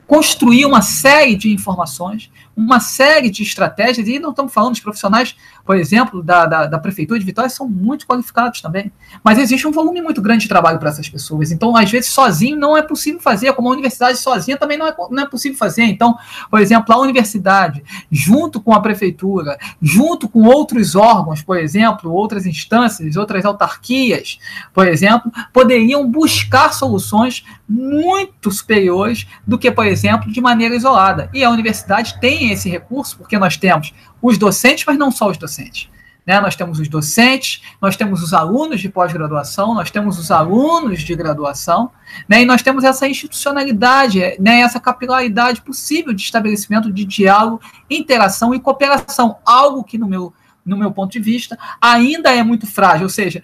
[0.07, 5.33] construir uma série de informações, uma série de estratégias, e não estamos falando de profissionais,
[5.65, 8.91] por exemplo, da, da, da, Prefeitura de Vitória, são muito qualificados também.
[9.23, 11.51] Mas existe um volume muito grande de trabalho para essas pessoas.
[11.51, 14.95] Então, às vezes, sozinho não é possível fazer, como a universidade sozinha também não é,
[15.09, 15.83] não é possível fazer.
[15.83, 16.17] Então,
[16.51, 17.81] por exemplo, a universidade,
[18.11, 24.37] junto com a Prefeitura, junto com outros órgãos, por exemplo, outras instâncias, outras autarquias,
[24.73, 31.29] por exemplo, poderiam buscar soluções muito superiores do que, por exemplo, de maneira isolada.
[31.33, 35.37] E a universidade tem esse recurso, porque nós temos os docentes, mas não só os
[35.37, 35.89] docentes.
[36.25, 36.39] Né?
[36.39, 41.15] Nós temos os docentes, nós temos os alunos de pós-graduação, nós temos os alunos de
[41.15, 41.89] graduação,
[42.27, 42.43] né?
[42.43, 44.61] e nós temos essa institucionalidade, né?
[44.61, 50.31] essa capilaridade possível de estabelecimento de diálogo, interação e cooperação, algo que, no meu,
[50.63, 53.41] no meu ponto de vista, ainda é muito frágil, ou seja,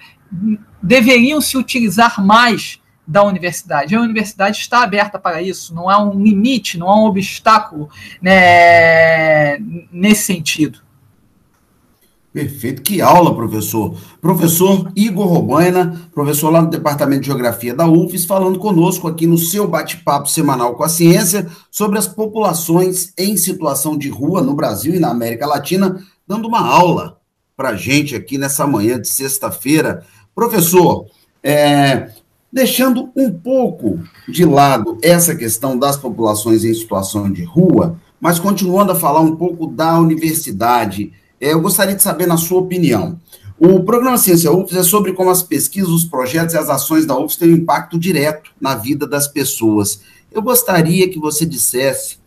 [0.81, 3.95] deveriam se utilizar mais da universidade.
[3.95, 7.89] A universidade está aberta para isso, não há um limite, não há um obstáculo
[8.21, 9.57] né,
[9.91, 10.85] nesse sentido.
[12.35, 12.81] Perfeito.
[12.81, 13.95] Que aula, professor.
[14.19, 19.37] Professor Igor Robaina, professor lá no Departamento de Geografia da UFES, falando conosco aqui no
[19.37, 24.93] seu bate-papo semanal com a ciência sobre as populações em situação de rua no Brasil
[24.93, 27.21] e na América Latina, dando uma aula
[27.55, 30.03] para gente aqui nessa manhã de sexta-feira.
[30.35, 31.05] Professor,
[31.41, 32.09] é,
[32.55, 33.99] deixando um pouco
[34.29, 39.35] de lado essa questão das populações em situação de rua, mas continuando a falar um
[39.35, 43.19] pouco da universidade, é, eu gostaria de saber, na sua opinião,
[43.59, 47.17] o programa Ciência UFES é sobre como as pesquisas, os projetos e as ações da
[47.19, 49.99] UFES têm um impacto direto na vida das pessoas.
[50.31, 52.19] Eu gostaria que você dissesse,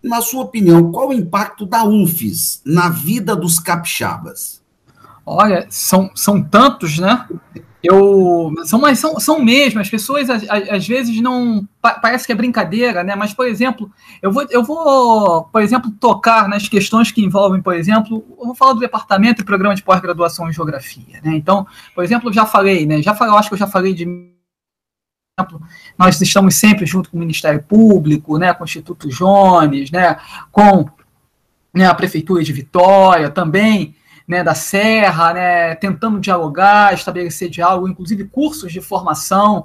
[0.00, 4.62] na sua opinião, qual o impacto da UFES na vida dos capixabas?
[5.26, 7.26] Olha, são, são tantos, né?
[7.82, 11.66] Eu, são, mas são, são mesmo, as pessoas às, às vezes não.
[11.80, 13.14] Parece que é brincadeira, né?
[13.14, 17.74] Mas, por exemplo, eu vou, eu vou, por exemplo, tocar nas questões que envolvem, por
[17.74, 21.20] exemplo, eu vou falar do departamento e programa de pós-graduação em geografia.
[21.22, 21.36] Né?
[21.36, 23.00] Então, por exemplo, eu já falei, né?
[23.00, 24.04] Já falei, eu acho que eu já falei de
[25.96, 30.16] nós estamos sempre junto com o Ministério Público, né, com o Instituto Jones, né,
[30.50, 30.88] com
[31.72, 33.94] né, a Prefeitura de Vitória também,
[34.28, 39.64] né, da Serra, né, tentando dialogar, estabelecer diálogo, inclusive cursos de formação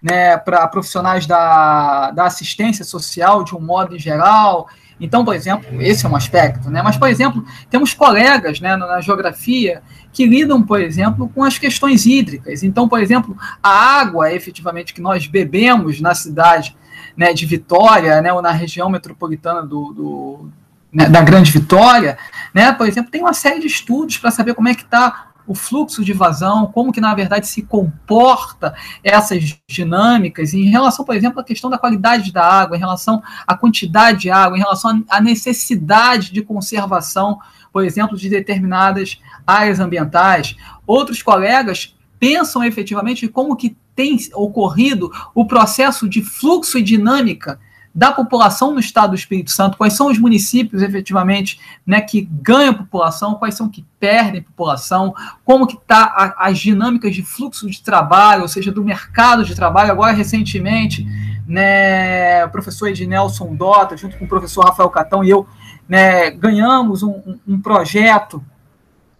[0.00, 4.68] né, para profissionais da, da assistência social de um modo geral.
[5.00, 6.80] Então, por exemplo, esse é um aspecto, né?
[6.80, 12.06] Mas, por exemplo, temos colegas né, na geografia que lidam, por exemplo, com as questões
[12.06, 12.62] hídricas.
[12.62, 16.76] Então, por exemplo, a água, efetivamente, que nós bebemos na cidade
[17.16, 20.50] né, de Vitória, né, ou na região metropolitana do, do
[20.94, 22.16] né, da Grande Vitória,
[22.54, 25.54] né, por exemplo, tem uma série de estudos para saber como é que está o
[25.54, 31.40] fluxo de vazão, como que na verdade se comporta essas dinâmicas em relação, por exemplo,
[31.40, 35.20] à questão da qualidade da água, em relação à quantidade de água, em relação à
[35.20, 37.38] necessidade de conservação,
[37.72, 40.56] por exemplo, de determinadas áreas ambientais.
[40.86, 47.60] Outros colegas pensam efetivamente como que tem ocorrido o processo de fluxo e dinâmica
[47.94, 52.74] da população no estado do Espírito Santo, quais são os municípios efetivamente né, que ganham
[52.74, 55.14] população, quais são que perdem população,
[55.44, 59.92] como que está as dinâmicas de fluxo de trabalho, ou seja, do mercado de trabalho.
[59.92, 61.06] Agora, recentemente,
[61.46, 65.46] né, o professor Ednelson Dota, junto com o professor Rafael Catão e eu,
[65.88, 68.44] né, ganhamos um, um projeto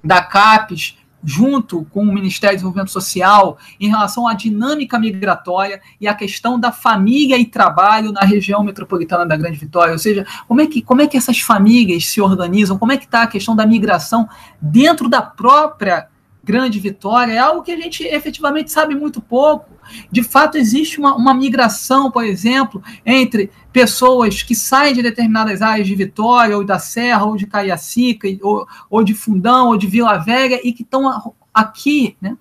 [0.02, 6.06] da CAPES junto com o Ministério do Desenvolvimento Social, em relação à dinâmica migratória e
[6.06, 9.92] à questão da família e trabalho na região metropolitana da Grande Vitória.
[9.92, 13.04] Ou seja, como é que, como é que essas famílias se organizam, como é que
[13.04, 14.28] está a questão da migração
[14.60, 16.08] dentro da própria
[16.44, 19.70] Grande Vitória, é algo que a gente efetivamente sabe muito pouco.
[20.10, 25.88] De fato, existe uma, uma migração, por exemplo, entre pessoas que saem de determinadas áreas
[25.88, 30.16] de Vitória, ou da Serra, ou de Cariacica, ou, ou de Fundão, ou de Vila
[30.16, 32.36] Velha, e que estão aqui, né,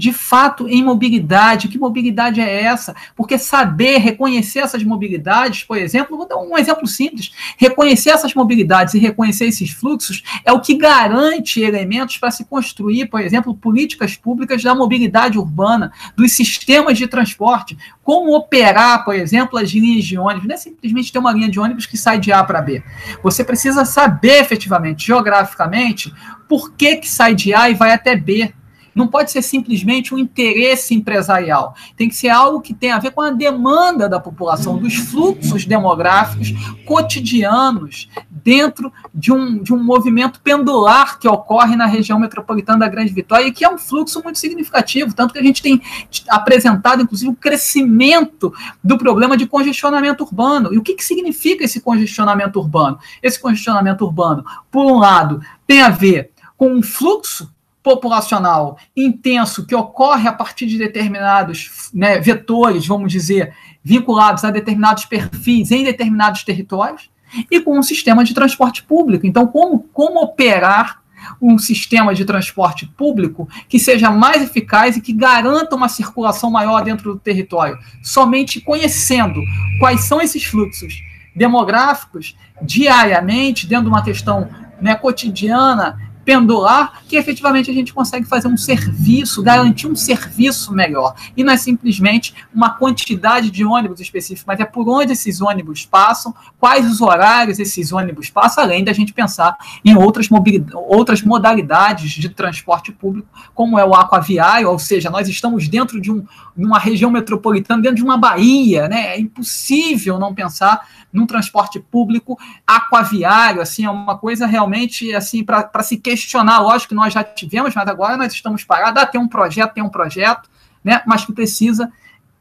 [0.00, 1.68] de fato em mobilidade.
[1.68, 2.96] Que mobilidade é essa?
[3.14, 8.94] Porque saber reconhecer essas mobilidades, por exemplo, vou dar um exemplo simples: reconhecer essas mobilidades
[8.94, 14.16] e reconhecer esses fluxos é o que garante elementos para se construir, por exemplo, políticas
[14.16, 17.76] públicas da mobilidade urbana, dos sistemas de transporte.
[18.02, 20.48] Como operar, por exemplo, as linhas de ônibus?
[20.48, 22.82] Não é simplesmente ter uma linha de ônibus que sai de A para B.
[23.22, 26.10] Você precisa saber efetivamente, geograficamente,
[26.48, 28.54] por que, que sai de A e vai até B
[29.00, 31.74] não pode ser simplesmente um interesse empresarial.
[31.96, 35.64] Tem que ser algo que tenha a ver com a demanda da população, dos fluxos
[35.64, 36.52] demográficos
[36.84, 43.12] cotidianos dentro de um, de um movimento pendular que ocorre na região metropolitana da Grande
[43.12, 45.80] Vitória e que é um fluxo muito significativo, tanto que a gente tem
[46.28, 48.52] apresentado, inclusive, o crescimento
[48.84, 50.74] do problema de congestionamento urbano.
[50.74, 52.98] E o que, que significa esse congestionamento urbano?
[53.22, 57.50] Esse congestionamento urbano, por um lado, tem a ver com um fluxo
[57.90, 65.04] populacional intenso que ocorre a partir de determinados né, vetores, vamos dizer, vinculados a determinados
[65.06, 67.10] perfis em determinados territórios,
[67.50, 69.26] e com um sistema de transporte público.
[69.26, 71.00] Então, como, como operar
[71.40, 76.82] um sistema de transporte público que seja mais eficaz e que garanta uma circulação maior
[76.82, 77.78] dentro do território?
[78.02, 79.40] Somente conhecendo
[79.78, 80.94] quais são esses fluxos
[81.34, 84.48] demográficos diariamente, dentro de uma questão
[84.80, 91.12] né, cotidiana pendular, que efetivamente a gente consegue fazer um serviço, garantir um serviço melhor.
[91.36, 95.84] E não é simplesmente uma quantidade de ônibus específicos, mas é por onde esses ônibus
[95.84, 100.28] passam, quais os horários esses ônibus passam, além da gente pensar em outras,
[100.72, 106.12] outras modalidades de transporte público, como é o aquaviário, ou seja, nós estamos dentro de
[106.12, 106.24] um,
[106.56, 109.16] uma região metropolitana, dentro de uma Bahia, né?
[109.16, 115.82] É impossível não pensar num transporte público aquaviário, assim, é uma coisa realmente assim para
[115.82, 116.60] se questionar.
[116.60, 119.02] Lógico que nós já tivemos, mas agora nós estamos parados.
[119.02, 120.48] Ah, tem um projeto, tem um projeto,
[120.84, 121.02] né?
[121.06, 121.92] Mas que precisa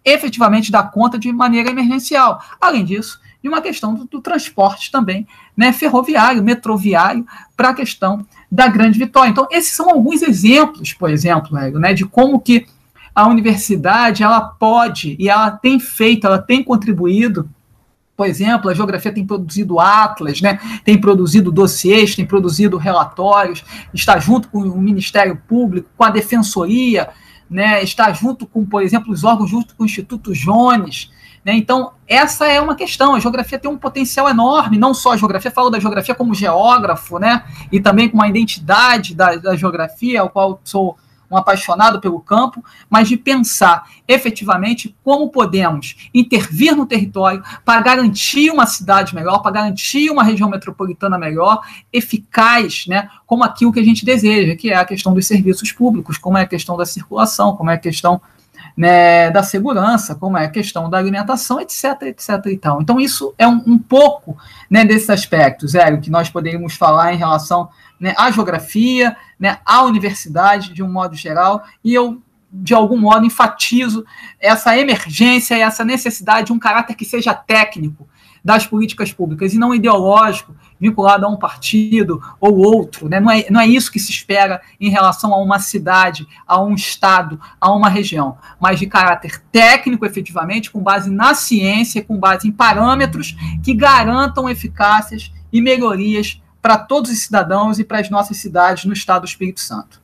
[0.03, 2.41] efetivamente dar conta de maneira emergencial.
[2.59, 8.25] Além disso, de uma questão do, do transporte também, né, ferroviário, metroviário, para a questão
[8.51, 9.29] da grande vitória.
[9.29, 12.65] Então, esses são alguns exemplos, por exemplo, né, de como que
[13.13, 17.49] a universidade ela pode e ela tem feito, ela tem contribuído
[18.19, 23.63] por exemplo, a geografia tem produzido atlas, né, tem produzido dossiês, tem produzido relatórios,
[23.93, 27.11] está junto com o Ministério Público, com a Defensoria,
[27.49, 31.09] né, está junto com, por exemplo, os órgãos, junto com o Instituto Jones.
[31.45, 33.15] Né, então, essa é uma questão.
[33.15, 37.19] A geografia tem um potencial enorme, não só a geografia, falo da geografia como geógrafo,
[37.19, 40.97] né, e também com uma identidade da, da geografia, ao qual sou
[41.29, 48.49] um apaixonado pelo campo, mas de pensar efetivamente como podemos intervir no território para garantir
[48.51, 51.61] uma cidade melhor, para garantir uma região metropolitana melhor,
[51.93, 56.17] eficaz, né, como aquilo que a gente deseja, que é a questão dos serviços públicos,
[56.17, 58.21] como é a questão da circulação, como é a questão
[58.75, 62.81] né, da segurança, como é a questão da alimentação, etc, etc e tal.
[62.81, 64.37] Então, isso é um, um pouco
[64.69, 67.69] né, desses aspectos, Hélio, que nós poderíamos falar em relação
[67.99, 72.21] né, à geografia, né, à universidade, de um modo geral, e eu,
[72.51, 74.05] de algum modo, enfatizo
[74.39, 78.07] essa emergência essa necessidade de um caráter que seja técnico,
[78.43, 83.09] das políticas públicas e não ideológico, vinculado a um partido ou outro.
[83.09, 83.19] Né?
[83.19, 86.73] Não, é, não é isso que se espera em relação a uma cidade, a um
[86.73, 92.47] estado, a uma região, mas de caráter técnico, efetivamente, com base na ciência, com base
[92.47, 98.37] em parâmetros que garantam eficácias e melhorias para todos os cidadãos e para as nossas
[98.37, 100.01] cidades no estado do Espírito Santo.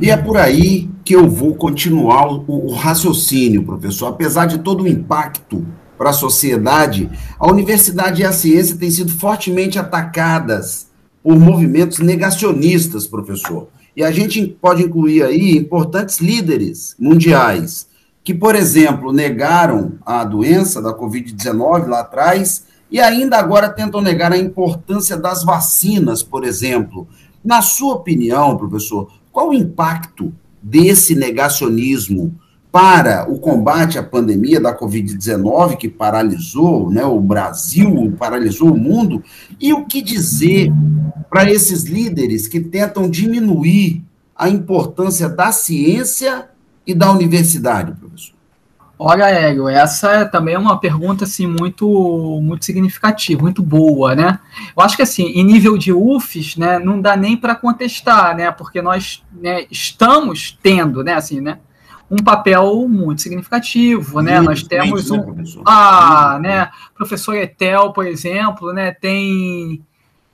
[0.00, 4.06] E é por aí que eu vou continuar o, o raciocínio, professor.
[4.06, 9.12] Apesar de todo o impacto para a sociedade, a universidade e a ciência têm sido
[9.12, 10.86] fortemente atacadas
[11.20, 13.68] por movimentos negacionistas, professor.
[13.96, 17.88] E a gente pode incluir aí importantes líderes mundiais
[18.22, 24.32] que, por exemplo, negaram a doença da Covid-19 lá atrás e ainda agora tentam negar
[24.32, 27.06] a importância das vacinas, por exemplo.
[27.44, 30.32] Na sua opinião, professor, qual o impacto
[30.62, 32.34] desse negacionismo
[32.70, 39.22] para o combate à pandemia da Covid-19, que paralisou né, o Brasil, paralisou o mundo,
[39.58, 40.70] e o que dizer
[41.30, 44.02] para esses líderes que tentam diminuir
[44.36, 46.48] a importância da ciência
[46.86, 48.37] e da universidade, professor?
[49.00, 54.40] Olha, Hélio, essa é também é uma pergunta assim muito muito significativa, muito boa, né?
[54.76, 58.50] Eu acho que assim, em nível de UFES, né, não dá nem para contestar, né?
[58.50, 61.60] Porque nós né, estamos tendo, né, assim, né,
[62.10, 64.40] um papel muito significativo, né?
[64.40, 69.80] Nós temos um, né, ah, né, professor Etel, por exemplo, né, tem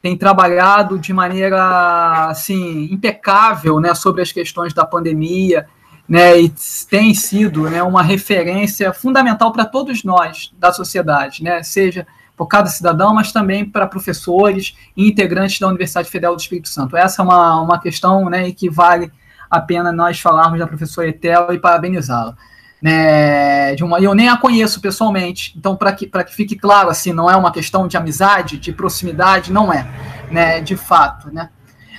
[0.00, 5.66] tem trabalhado de maneira assim impecável, né, sobre as questões da pandemia,
[6.08, 6.52] né, e
[6.88, 12.68] tem sido, né, uma referência fundamental para todos nós da sociedade, né, seja por cada
[12.68, 16.96] cidadão, mas também para professores e integrantes da Universidade Federal do Espírito Santo.
[16.96, 19.10] Essa é uma, uma questão né, que vale
[19.48, 22.36] a pena nós falarmos da professora Etel e parabenizá-la.
[22.82, 27.14] Né, de uma, eu nem a conheço pessoalmente, então para que, que fique claro, assim,
[27.14, 29.86] não é uma questão de amizade, de proximidade, não é,
[30.30, 31.32] né, de fato.
[31.32, 31.48] Né.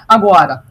[0.08, 0.64] Agora,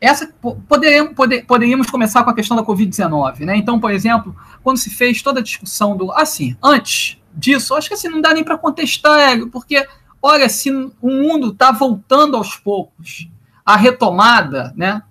[0.00, 0.32] essa
[0.66, 3.40] poderíamos, poder, poderíamos começar com a questão da Covid-19.
[3.40, 3.56] Né?
[3.56, 6.10] Então, por exemplo, quando se fez toda a discussão do.
[6.12, 9.86] Assim, antes disso, acho que assim, não dá nem para contestar, Hélio, porque,
[10.20, 13.28] olha, se o mundo está voltando aos poucos,
[13.64, 15.02] a retomada, né?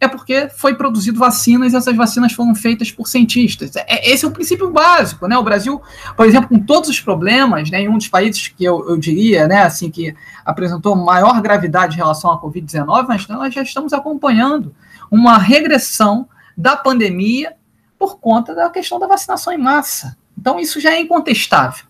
[0.00, 3.74] É porque foi produzido vacinas e essas vacinas foram feitas por cientistas.
[3.76, 5.36] É, esse é o princípio básico, né?
[5.36, 5.80] O Brasil,
[6.16, 9.48] por exemplo, com todos os problemas, né, em um dos países que eu, eu diria,
[9.48, 10.14] né, assim, que
[10.44, 14.74] apresentou maior gravidade em relação à Covid-19, mas nós já estamos acompanhando
[15.10, 17.54] uma regressão da pandemia
[17.98, 20.16] por conta da questão da vacinação em massa.
[20.36, 21.84] Então, isso já é incontestável.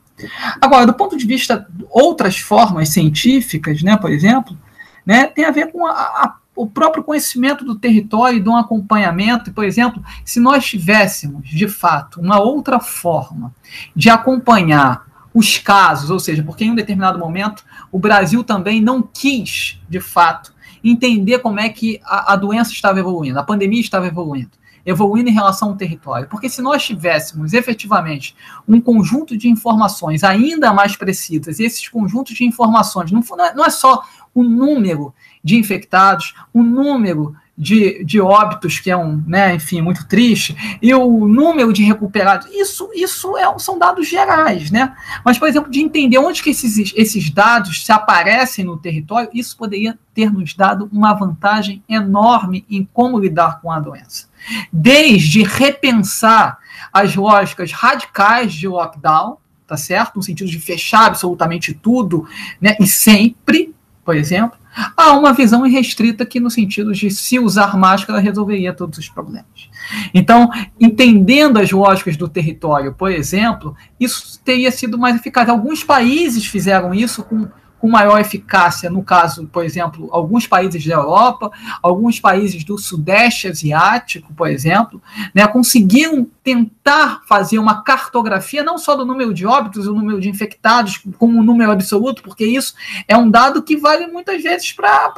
[0.60, 4.56] Agora, do ponto de vista de outras formas científicas, né, por exemplo,
[5.04, 8.56] né, tem a ver com a, a o próprio conhecimento do território e de um
[8.56, 13.52] acompanhamento, por exemplo, se nós tivéssemos, de fato, uma outra forma
[13.94, 19.02] de acompanhar os casos, ou seja, porque em um determinado momento o Brasil também não
[19.02, 24.06] quis, de fato, entender como é que a, a doença estava evoluindo, a pandemia estava
[24.06, 24.52] evoluindo
[24.86, 26.28] evoluindo em relação ao território.
[26.28, 28.36] Porque se nós tivéssemos efetivamente
[28.68, 33.22] um conjunto de informações ainda mais precisas, e esses conjuntos de informações não,
[33.54, 34.02] não é só
[34.34, 40.08] o número de infectados, o número de, de óbitos, que é um, né, enfim, muito
[40.08, 44.94] triste, e o número de recuperados, isso, isso é, são dados gerais, né?
[45.24, 49.56] Mas, por exemplo, de entender onde que esses, esses dados se aparecem no território, isso
[49.56, 54.28] poderia ter nos dado uma vantagem enorme em como lidar com a doença.
[54.72, 56.58] Desde repensar
[56.92, 60.16] as lógicas radicais de lockdown, tá certo?
[60.16, 62.26] No sentido de fechar absolutamente tudo,
[62.60, 62.76] né?
[62.80, 63.74] E sempre,
[64.04, 64.58] por exemplo,
[64.96, 69.70] há uma visão irrestrita que no sentido de se usar máscara resolveria todos os problemas.
[70.12, 70.50] Então,
[70.80, 75.48] entendendo as lógicas do território, por exemplo, isso teria sido mais eficaz.
[75.48, 77.48] Alguns países fizeram isso com
[77.84, 83.46] com maior eficácia, no caso, por exemplo, alguns países da Europa, alguns países do Sudeste
[83.46, 85.02] Asiático, por exemplo,
[85.34, 90.30] né, conseguiram tentar fazer uma cartografia não só do número de óbitos, o número de
[90.30, 92.72] infectados, como um número absoluto, porque isso
[93.06, 95.12] é um dado que vale muitas vezes para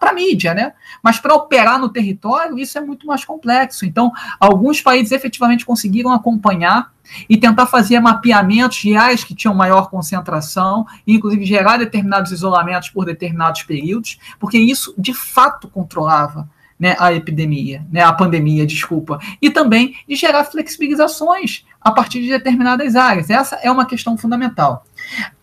[0.00, 0.72] a mídia, né?
[1.00, 3.86] Mas para operar no território, isso é muito mais complexo.
[3.86, 4.10] Então,
[4.40, 6.95] alguns países efetivamente conseguiram acompanhar
[7.28, 13.04] e tentar fazer mapeamentos áreas que tinham maior concentração, e inclusive gerar determinados isolamentos por
[13.04, 16.48] determinados períodos, porque isso de fato controlava
[16.78, 22.28] né, a epidemia, né, a pandemia, desculpa, e também de gerar flexibilizações a partir de
[22.28, 23.30] determinadas áreas.
[23.30, 24.84] Essa é uma questão fundamental.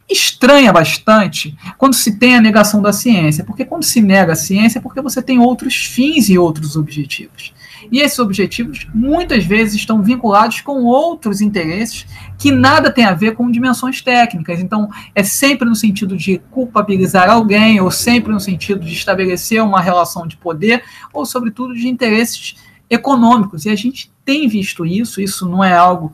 [0.10, 4.78] Estranha bastante quando se tem a negação da ciência, porque quando se nega a ciência
[4.78, 7.54] é porque você tem outros fins e outros objetivos.
[7.92, 12.06] E esses objetivos muitas vezes estão vinculados com outros interesses
[12.38, 14.60] que nada tem a ver com dimensões técnicas.
[14.60, 19.82] Então, é sempre no sentido de culpabilizar alguém, ou sempre no sentido de estabelecer uma
[19.82, 22.56] relação de poder, ou, sobretudo, de interesses
[22.90, 23.66] econômicos.
[23.66, 26.14] E a gente tem visto isso, isso não é algo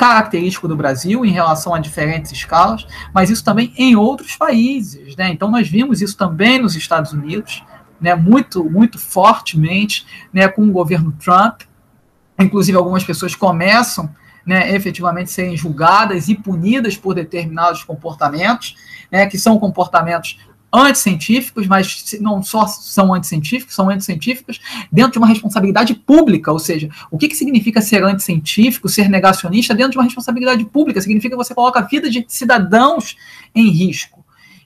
[0.00, 5.14] característico do Brasil em relação a diferentes escalas, mas isso também em outros países.
[5.14, 5.28] Né?
[5.28, 7.62] Então, nós vimos isso também nos Estados Unidos
[8.00, 11.62] né, muito, muito fortemente né, com o governo Trump.
[12.38, 14.10] Inclusive, algumas pessoas começam
[14.46, 18.74] né, efetivamente serem julgadas e punidas por determinados comportamentos,
[19.10, 20.38] né, que são comportamentos
[20.72, 26.88] anticientíficos, mas não só são anticientíficos, são anticientíficos dentro de uma responsabilidade pública, ou seja,
[27.10, 31.00] o que, que significa ser anticientífico, ser negacionista dentro de uma responsabilidade pública?
[31.00, 33.16] Significa que você coloca a vida de cidadãos
[33.54, 34.19] em risco.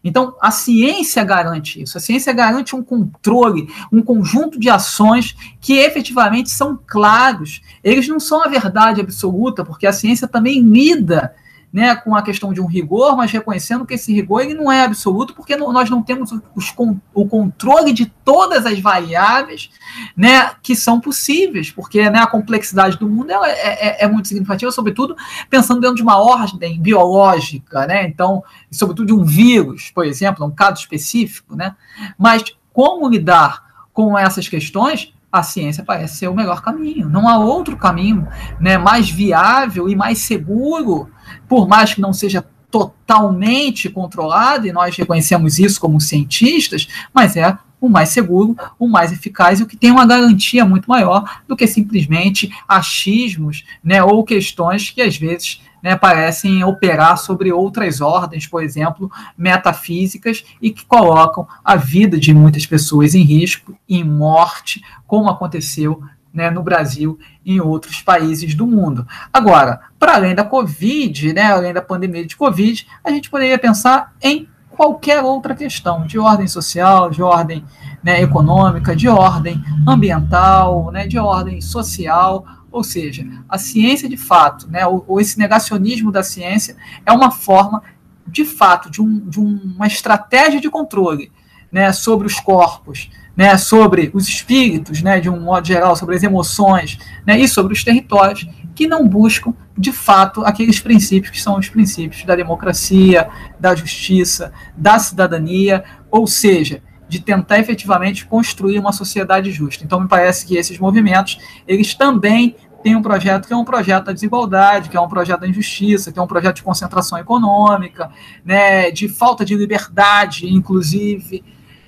[0.05, 1.97] Então, a ciência garante isso.
[1.97, 7.63] A ciência garante um controle, um conjunto de ações que efetivamente são claros.
[7.83, 11.35] Eles não são a verdade absoluta, porque a ciência também lida
[11.75, 14.85] né, com a questão de um rigor, mas reconhecendo que esse rigor ele não é
[14.85, 16.73] absoluto, porque nós não temos os,
[17.13, 19.71] o controle de todas as variáveis
[20.17, 24.71] né, que são possíveis, porque né, a complexidade do mundo é, é, é, muito significativa,
[24.71, 25.17] sobretudo
[25.51, 30.53] pensando dentro de uma ordem biológica, né, então, sobretudo de um vírus, por exemplo, um
[30.53, 31.75] caso específico, né,
[32.17, 37.09] mas como lidar com essas questões a ciência parece ser o melhor caminho.
[37.09, 38.29] Não há outro caminho
[38.61, 41.11] né, mais viável e mais seguro
[41.49, 47.57] por mais que não seja totalmente controlado, e nós reconhecemos isso como cientistas, mas é
[47.81, 51.55] o mais seguro, o mais eficaz e o que tem uma garantia muito maior do
[51.55, 58.47] que simplesmente achismos né, ou questões que às vezes né, parecem operar sobre outras ordens,
[58.47, 64.83] por exemplo, metafísicas, e que colocam a vida de muitas pessoas em risco, em morte,
[65.07, 66.03] como aconteceu
[66.35, 69.07] né, no Brasil e em outros países do mundo.
[69.33, 74.13] Agora, para além da Covid, né, além da pandemia de Covid, a gente poderia pensar
[74.21, 77.65] em qualquer outra questão de ordem social, de ordem
[78.03, 84.69] né, econômica, de ordem ambiental, né, de ordem social, ou seja, a ciência de fato,
[84.69, 86.77] né, ou, ou esse negacionismo da ciência
[87.07, 87.81] é uma forma
[88.27, 91.31] de fato de, um, de uma estratégia de controle
[91.71, 96.23] né, sobre os corpos, né, sobre os espíritos, né, de um modo geral, sobre as
[96.23, 101.59] emoções, né, e sobre os territórios, que não buscam, de fato, aqueles princípios que são
[101.59, 103.29] os princípios da democracia,
[103.59, 109.85] da justiça, da cidadania, ou seja, de tentar efetivamente construir uma sociedade justa.
[109.85, 114.07] Então, me parece que esses movimentos, eles também têm um projeto que é um projeto
[114.07, 118.11] da desigualdade, que é um projeto da injustiça, que é um projeto de concentração econômica,
[118.45, 121.43] né, de falta de liberdade, inclusive,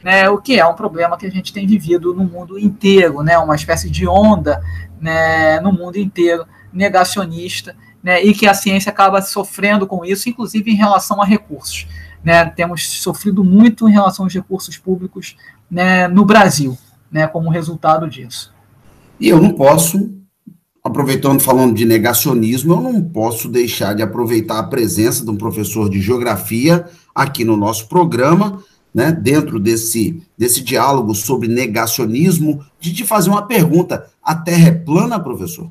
[0.07, 3.36] né, o que é um problema que a gente tem vivido no mundo inteiro, né,
[3.38, 4.62] uma espécie de onda
[5.00, 10.70] né, no mundo inteiro negacionista, né, e que a ciência acaba sofrendo com isso, inclusive
[10.70, 11.88] em relação a recursos.
[12.22, 15.36] Né, temos sofrido muito em relação aos recursos públicos
[15.68, 16.78] né, no Brasil,
[17.11, 18.54] né, como resultado disso.
[19.18, 20.14] E eu não posso,
[20.84, 25.90] aproveitando falando de negacionismo, eu não posso deixar de aproveitar a presença de um professor
[25.90, 28.62] de geografia aqui no nosso programa,
[28.97, 34.07] né, dentro desse, desse diálogo sobre negacionismo, de te fazer uma pergunta.
[34.24, 35.70] A Terra é plana, professor?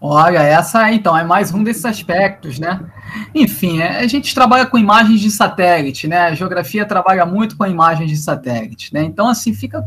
[0.00, 2.80] Olha, essa então é mais um desses aspectos, né?
[3.34, 6.26] Enfim, é, a gente trabalha com imagens de satélite, né?
[6.26, 9.02] A geografia trabalha muito com imagens de satélite, né?
[9.02, 9.84] Então, assim, fica,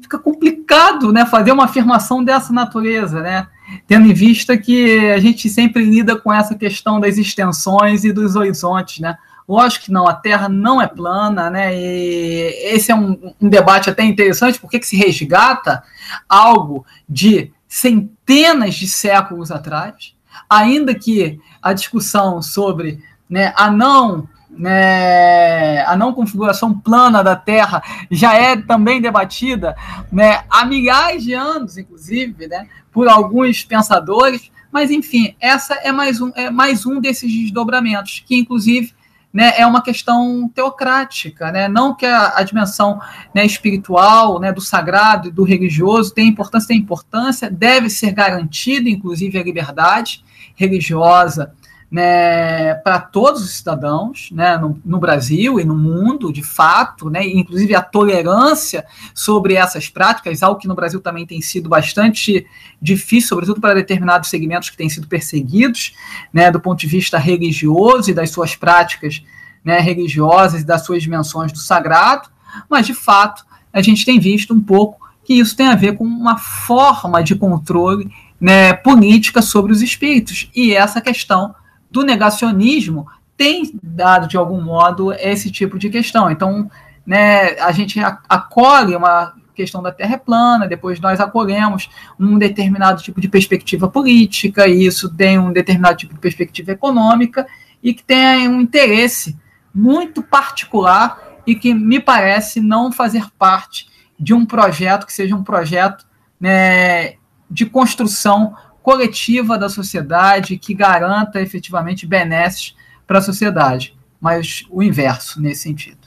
[0.00, 1.26] fica complicado, né?
[1.26, 3.46] Fazer uma afirmação dessa natureza, né?
[3.86, 8.34] Tendo em vista que a gente sempre lida com essa questão das extensões e dos
[8.34, 9.18] horizontes, né?
[9.48, 11.72] Lógico que não, a Terra não é plana, né?
[11.74, 15.82] E esse é um, um debate até interessante, porque que se resgata
[16.28, 20.14] algo de centenas de séculos atrás,
[20.50, 27.82] ainda que a discussão sobre né, a não né, a não configuração plana da Terra
[28.10, 29.76] já é também debatida
[30.10, 36.22] né, há milhares de anos, inclusive, né, por alguns pensadores, mas enfim, essa é mais
[36.22, 38.94] um, é mais um desses desdobramentos, que inclusive
[39.36, 41.68] né, é uma questão teocrática, né?
[41.68, 42.98] não que a, a dimensão
[43.34, 48.88] né, espiritual, né, do sagrado e do religioso tem importância, tem importância, deve ser garantida,
[48.88, 50.24] inclusive, a liberdade
[50.54, 51.52] religiosa
[51.90, 57.24] né, para todos os cidadãos, né, no, no, Brasil e no mundo, de fato, né,
[57.24, 58.84] inclusive a tolerância
[59.14, 62.44] sobre essas práticas, algo que no Brasil também tem sido bastante
[62.82, 65.94] difícil, sobretudo para determinados segmentos que têm sido perseguidos,
[66.32, 69.22] né, do ponto de vista religioso e das suas práticas
[69.64, 72.28] né, religiosas e das suas dimensões do sagrado,
[72.68, 76.04] mas de fato a gente tem visto um pouco que isso tem a ver com
[76.04, 78.10] uma forma de controle
[78.40, 80.48] né, política sobre os espíritos.
[80.54, 81.54] E essa questão
[81.96, 86.30] do negacionismo tem dado, de algum modo, esse tipo de questão.
[86.30, 86.70] Então,
[87.06, 91.88] né, a gente acolhe uma questão da Terra é plana, depois nós acolhemos
[92.20, 97.46] um determinado tipo de perspectiva política, e isso tem um determinado tipo de perspectiva econômica,
[97.82, 99.34] e que tem um interesse
[99.74, 103.88] muito particular e que me parece não fazer parte
[104.20, 106.04] de um projeto que seja um projeto
[106.38, 107.14] né,
[107.50, 108.54] de construção
[108.86, 115.98] coletiva da sociedade que garanta efetivamente benesses para a sociedade, mas o inverso nesse sentido.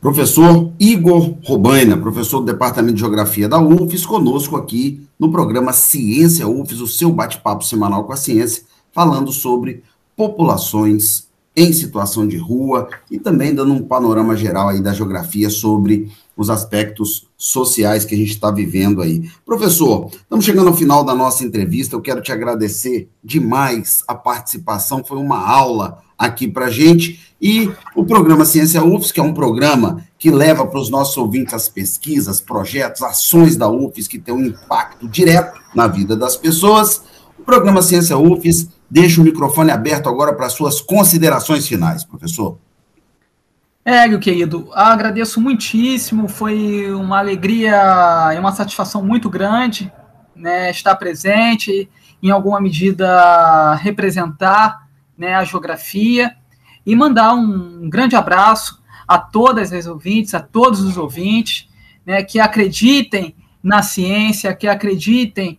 [0.00, 6.48] Professor Igor Robaina, professor do Departamento de Geografia da UFES, conosco aqui no programa Ciência
[6.48, 9.84] UFES, o seu bate-papo semanal com a ciência, falando sobre
[10.16, 16.10] populações em situação de rua e também dando um panorama geral aí da geografia sobre
[16.36, 19.30] os aspectos sociais que a gente está vivendo aí.
[19.46, 21.94] Professor, estamos chegando ao final da nossa entrevista.
[21.94, 25.04] Eu quero te agradecer demais a participação.
[25.04, 27.20] Foi uma aula aqui para gente.
[27.40, 31.54] E o programa Ciência UFS, que é um programa que leva para os nossos ouvintes
[31.54, 37.02] as pesquisas, projetos, ações da UFS que tem um impacto direto na vida das pessoas.
[37.38, 42.58] O programa Ciência UFS deixa o microfone aberto agora para suas considerações finais, professor.
[43.84, 49.92] Hélio, querido, agradeço muitíssimo, foi uma alegria e uma satisfação muito grande
[50.34, 51.88] né, estar presente,
[52.22, 56.34] em alguma medida representar né, a geografia
[56.84, 61.68] e mandar um grande abraço a todas as ouvintes, a todos os ouvintes,
[62.04, 65.58] né, que acreditem na ciência, que acreditem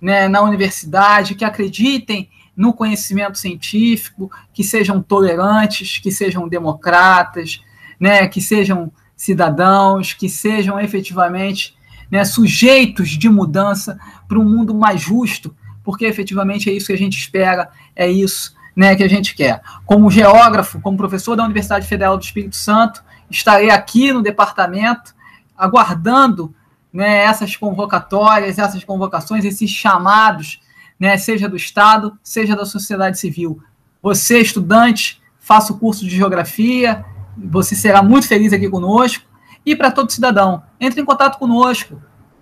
[0.00, 7.62] né, na universidade, que acreditem no conhecimento científico, que sejam tolerantes, que sejam democratas,
[8.00, 11.76] né, que sejam cidadãos, que sejam efetivamente
[12.10, 15.54] né, sujeitos de mudança para um mundo mais justo,
[15.84, 19.60] porque efetivamente é isso que a gente espera, é isso né, que a gente quer.
[19.84, 25.14] Como geógrafo, como professor da Universidade Federal do Espírito Santo, estarei aqui no departamento
[25.56, 26.54] aguardando
[26.92, 30.60] né, essas convocatórias, essas convocações, esses chamados,
[30.98, 33.60] né, seja do Estado, seja da sociedade civil.
[34.02, 37.04] Você, estudante, faça o curso de geografia,
[37.36, 39.24] você será muito feliz aqui conosco.
[39.64, 42.00] E para todo cidadão, entre em contato conosco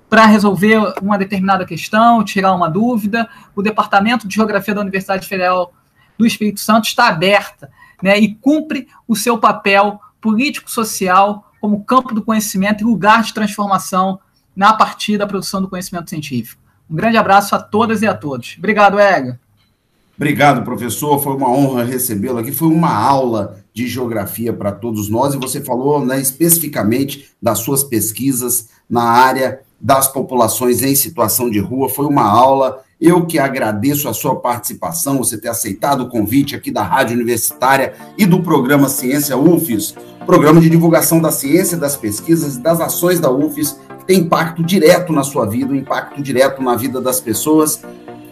[0.08, 3.28] para resolver uma determinada questão, tirar uma dúvida.
[3.56, 5.72] O Departamento de Geografia da Universidade Federal
[6.16, 7.70] do Espírito Santo está aberta
[8.02, 14.20] né, e cumpre o seu papel político-social como campo do conhecimento e lugar de transformação
[14.54, 16.62] na partir da produção do conhecimento científico.
[16.90, 18.56] Um grande abraço a todas e a todos.
[18.58, 19.38] Obrigado, Hélio.
[20.16, 21.20] Obrigado, professor.
[21.20, 22.52] Foi uma honra recebê-lo aqui.
[22.52, 27.82] Foi uma aula de geografia para todos nós e você falou né, especificamente das suas
[27.82, 31.88] pesquisas na área das populações em situação de rua.
[31.88, 32.82] Foi uma aula.
[33.00, 37.92] Eu que agradeço a sua participação, você ter aceitado o convite aqui da Rádio Universitária
[38.16, 43.20] e do programa Ciência UFES, programa de divulgação da ciência, das pesquisas e das ações
[43.20, 47.82] da UFES, tem impacto direto na sua vida, um impacto direto na vida das pessoas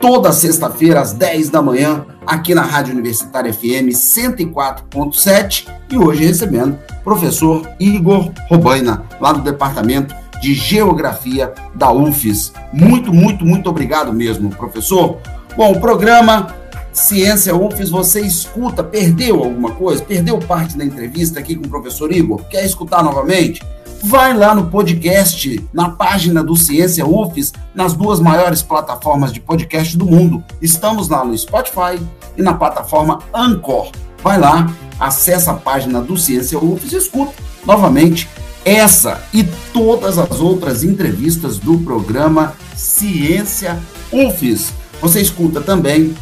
[0.03, 6.77] toda sexta-feira, às 10 da manhã, aqui na Rádio Universitária FM 104.7 e hoje recebendo
[6.99, 12.53] o professor Igor Robaina, lá do Departamento de Geografia da UFES.
[12.73, 15.19] Muito, muito, muito obrigado mesmo, professor.
[15.57, 16.53] Bom, o programa
[16.93, 20.03] Ciência UFES, você escuta, perdeu alguma coisa?
[20.03, 22.43] Perdeu parte da entrevista aqui com o professor Igor?
[22.51, 23.63] Quer escutar novamente?
[24.03, 29.97] Vai lá no podcast, na página do Ciência UFES, nas duas maiores plataformas de podcast
[29.97, 30.43] do mundo.
[30.61, 32.03] Estamos lá no Spotify
[32.37, 33.93] e na plataforma Anchor.
[34.23, 37.33] Vai lá, acessa a página do Ciência UFES e escuta
[37.65, 38.29] novamente
[38.65, 43.79] essa e todas as outras entrevistas do programa Ciência
[44.11, 44.73] UFES.
[45.01, 46.15] Você escuta também